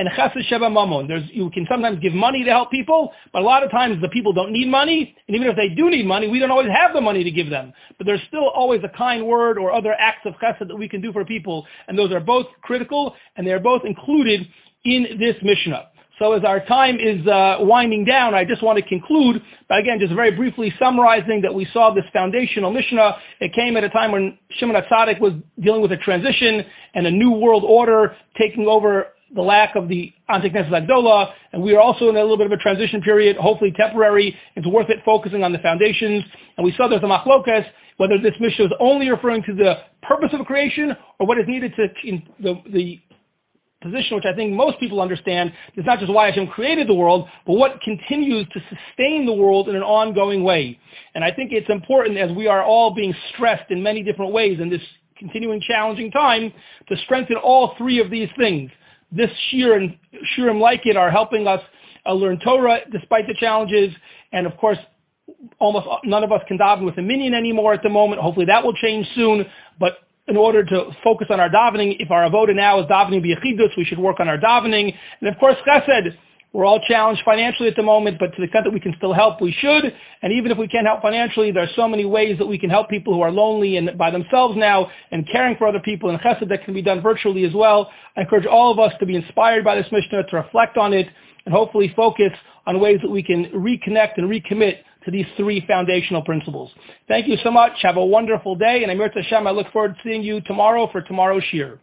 and 0.01 0.09
chesed 0.11 0.43
sheba 0.49 0.71
mamon. 0.71 1.07
There's, 1.07 1.25
you 1.31 1.51
can 1.51 1.67
sometimes 1.71 2.01
give 2.01 2.15
money 2.15 2.43
to 2.45 2.51
help 2.51 2.71
people, 2.71 3.13
but 3.33 3.43
a 3.43 3.45
lot 3.45 3.63
of 3.63 3.71
times 3.71 4.01
the 4.01 4.09
people 4.09 4.33
don't 4.33 4.51
need 4.51 4.69
money, 4.69 5.15
and 5.29 5.37
even 5.37 5.47
if 5.47 5.57
they 5.57 5.69
do 5.69 5.91
need 5.91 6.07
money, 6.07 6.27
we 6.27 6.39
don't 6.39 6.51
always 6.51 6.71
have 6.75 6.95
the 6.95 7.03
money 7.03 7.23
to 7.23 7.31
give 7.31 7.51
them. 7.51 7.73
But 7.99 8.07
there's 8.07 8.23
still 8.29 8.49
always 8.49 8.81
a 8.83 8.89
kind 8.97 9.27
word 9.27 9.59
or 9.59 9.73
other 9.73 9.93
acts 9.93 10.25
of 10.25 10.35
chesed 10.43 10.67
that 10.67 10.77
we 10.77 10.89
can 10.89 11.03
do 11.03 11.13
for 11.13 11.25
people, 11.25 11.67
and 11.87 11.99
those 11.99 12.13
are 12.13 12.21
both 12.21 12.47
critical, 12.63 13.15
and 13.37 13.47
they 13.47 13.53
are 13.53 13.61
both 13.61 13.83
included 13.85 14.49
in 14.85 15.19
this 15.19 15.37
Mishnah. 15.43 15.89
So 16.19 16.33
as 16.33 16.45
our 16.45 16.65
time 16.65 16.99
is 16.99 17.27
uh, 17.27 17.59
winding 17.61 18.05
down, 18.05 18.35
I 18.35 18.45
just 18.45 18.63
want 18.63 18.79
to 18.79 18.87
conclude 18.87 19.43
by 19.69 19.81
again 19.81 19.99
just 20.01 20.13
very 20.13 20.31
briefly 20.31 20.73
summarizing 20.79 21.41
that 21.43 21.55
we 21.55 21.67
saw 21.73 21.95
this 21.95 22.05
foundational 22.13 22.71
Mishnah. 22.71 23.17
It 23.41 23.55
came 23.55 23.77
at 23.79 23.85
a 23.85 23.89
time 23.89 24.13
when 24.13 24.39
Shimon 24.51 24.77
HaTzadik 24.77 25.19
was 25.19 25.33
dealing 25.63 25.81
with 25.81 25.93
a 25.93 25.97
transition 25.97 26.63
and 26.95 27.07
a 27.07 27.11
new 27.11 27.31
world 27.33 27.65
order 27.67 28.17
taking 28.39 28.67
over 28.67 29.07
the 29.35 29.43
lack 29.43 29.77
of 29.77 29.89
the 29.89 30.13
Antik 30.29 30.55
Agdola, 30.55 31.33
and 31.53 31.63
we 31.63 31.75
are 31.75 31.81
also 31.81 32.09
in 32.09 32.17
a 32.17 32.21
little 32.21 32.37
bit 32.37 32.47
of 32.47 32.53
a 32.53 32.57
transition 32.57 33.01
period, 33.01 33.37
hopefully 33.37 33.73
temporary. 33.77 34.37
It's 34.57 34.67
worth 34.67 34.91
it 34.91 34.99
focusing 35.05 35.45
on 35.45 35.53
the 35.53 35.59
foundations. 35.59 36.25
And 36.57 36.65
we 36.65 36.73
saw 36.77 36.89
there's 36.89 37.03
a 37.03 37.07
machlokas, 37.07 37.65
whether 37.97 38.19
this 38.19 38.35
mission 38.41 38.67
is 38.67 38.73
only 38.81 39.09
referring 39.09 39.43
to 39.45 39.55
the 39.55 39.75
purpose 40.03 40.31
of 40.33 40.45
creation 40.47 40.97
or 41.19 41.27
what 41.27 41.39
is 41.39 41.45
needed 41.47 41.75
to 41.77 41.89
the, 42.41 42.63
the 42.73 43.01
position 43.83 44.17
which 44.17 44.25
I 44.27 44.35
think 44.35 44.53
most 44.53 44.79
people 44.79 45.01
understand 45.01 45.53
is 45.77 45.85
not 45.87 45.99
just 46.01 46.13
why 46.13 46.27
Hashem 46.27 46.49
created 46.49 46.89
the 46.89 46.95
world, 46.95 47.29
but 47.47 47.55
what 47.55 47.81
continues 47.83 48.47
to 48.53 48.61
sustain 48.61 49.27
the 49.27 49.33
world 49.33 49.69
in 49.69 49.77
an 49.77 49.83
ongoing 49.83 50.45
way. 50.45 50.79
And 51.15 51.25
I 51.25 51.31
think 51.31 51.53
it's 51.53 51.71
important 51.71 52.19
as 52.19 52.31
we 52.33 52.47
are 52.47 52.63
all 52.63 52.95
being 52.95 53.15
stressed 53.33 53.71
in 53.71 53.83
many 53.83 54.03
different 54.03 54.33
ways 54.33 54.61
in 54.61 54.69
this 54.69 54.83
continuing 55.19 55.61
challenging 55.61 56.11
time 56.11 56.53
to 56.89 56.97
strengthen 57.05 57.37
all 57.37 57.75
three 57.79 58.01
of 58.01 58.11
these 58.11 58.29
things. 58.39 58.71
This 59.13 59.31
shiur 59.53 59.77
and 59.77 60.61
like 60.61 60.87
it 60.87 60.97
are 60.97 61.11
helping 61.11 61.47
us 61.47 61.61
uh, 62.07 62.13
learn 62.13 62.39
Torah 62.41 62.81
despite 62.91 63.27
the 63.27 63.35
challenges. 63.35 63.95
And 64.33 64.47
of 64.47 64.57
course, 64.57 64.79
almost 65.59 65.87
none 66.05 66.25
of 66.25 66.33
us 66.33 66.43
can 66.49 66.59
daven 66.59 66.85
with 66.85 66.99
a 66.99 67.03
minyan 67.03 67.35
anymore 67.35 67.75
at 67.75 67.83
the 67.83 67.89
moment. 67.89 68.21
Hopefully 68.21 68.47
that 68.47 68.65
will 68.65 68.75
change 68.75 69.07
soon. 69.15 69.47
But 69.79 69.99
in 70.31 70.37
order 70.37 70.65
to 70.65 70.91
focus 71.03 71.27
on 71.31 71.41
our 71.41 71.51
davening. 71.51 71.97
If 71.99 72.11
our 72.11 72.29
avoda 72.31 72.55
now 72.55 72.81
is 72.81 72.87
davening 72.87 73.25
b'yechidus, 73.25 73.77
we 73.77 73.85
should 73.85 73.99
work 73.99 74.21
on 74.21 74.29
our 74.29 74.39
davening. 74.39 74.95
And 75.21 75.29
of 75.29 75.39
course, 75.39 75.57
chesed, 75.67 76.17
we're 76.53 76.65
all 76.65 76.81
challenged 76.81 77.23
financially 77.25 77.69
at 77.69 77.77
the 77.77 77.83
moment, 77.83 78.19
but 78.19 78.29
to 78.29 78.37
the 78.39 78.45
extent 78.45 78.65
that 78.65 78.73
we 78.73 78.81
can 78.81 78.95
still 78.97 79.13
help, 79.13 79.41
we 79.41 79.53
should. 79.53 79.95
And 80.23 80.33
even 80.33 80.51
if 80.51 80.59
we 80.59 80.67
can't 80.67 80.87
help 80.87 81.01
financially, 81.01 81.53
there 81.53 81.63
are 81.63 81.75
so 81.77 81.87
many 81.87 82.05
ways 82.05 82.39
that 82.39 82.47
we 82.47 82.59
can 82.59 82.71
help 82.71 82.89
people 82.89 83.15
who 83.15 83.21
are 83.21 83.31
lonely 83.31 83.77
and 83.77 83.97
by 83.97 84.11
themselves 84.11 84.57
now 84.57 84.91
and 85.13 85.29
caring 85.31 85.57
for 85.57 85.69
other 85.69 85.79
people 85.79 86.11
and 86.11 86.19
chesed 86.21 86.49
that 86.49 86.65
can 86.65 86.75
be 86.75 86.83
done 86.83 87.01
virtually 87.01 87.45
as 87.45 87.55
well. 87.55 87.91
I 88.17 88.23
encourage 88.23 88.47
all 88.47 88.73
of 88.73 88.81
us 88.81 88.93
to 88.99 89.07
be 89.07 89.15
inspired 89.15 89.65
by 89.65 89.77
this 89.77 89.87
Mishnah, 89.93 90.25
to 90.25 90.37
reflect 90.37 90.77
on 90.77 90.93
it, 90.93 91.07
and 91.45 91.55
hopefully 91.55 91.93
focus 91.95 92.33
on 92.67 92.81
ways 92.81 92.99
that 93.03 93.11
we 93.11 93.23
can 93.23 93.45
reconnect 93.47 94.15
and 94.17 94.29
recommit 94.29 94.79
to 95.05 95.11
these 95.11 95.27
three 95.37 95.65
foundational 95.67 96.23
principles. 96.23 96.71
Thank 97.07 97.29
you 97.29 97.37
so 97.45 97.51
much. 97.51 97.73
Have 97.83 97.97
a 97.97 98.05
wonderful 98.05 98.57
day. 98.57 98.83
And 98.83 98.91
Amir 98.91 99.11
Tashem, 99.11 99.47
I 99.47 99.51
look 99.51 99.71
forward 99.73 99.95
to 99.95 100.01
seeing 100.03 100.23
you 100.23 100.41
tomorrow 100.43 100.89
for 100.91 101.01
tomorrow's 101.01 101.45
Shiur. 101.53 101.79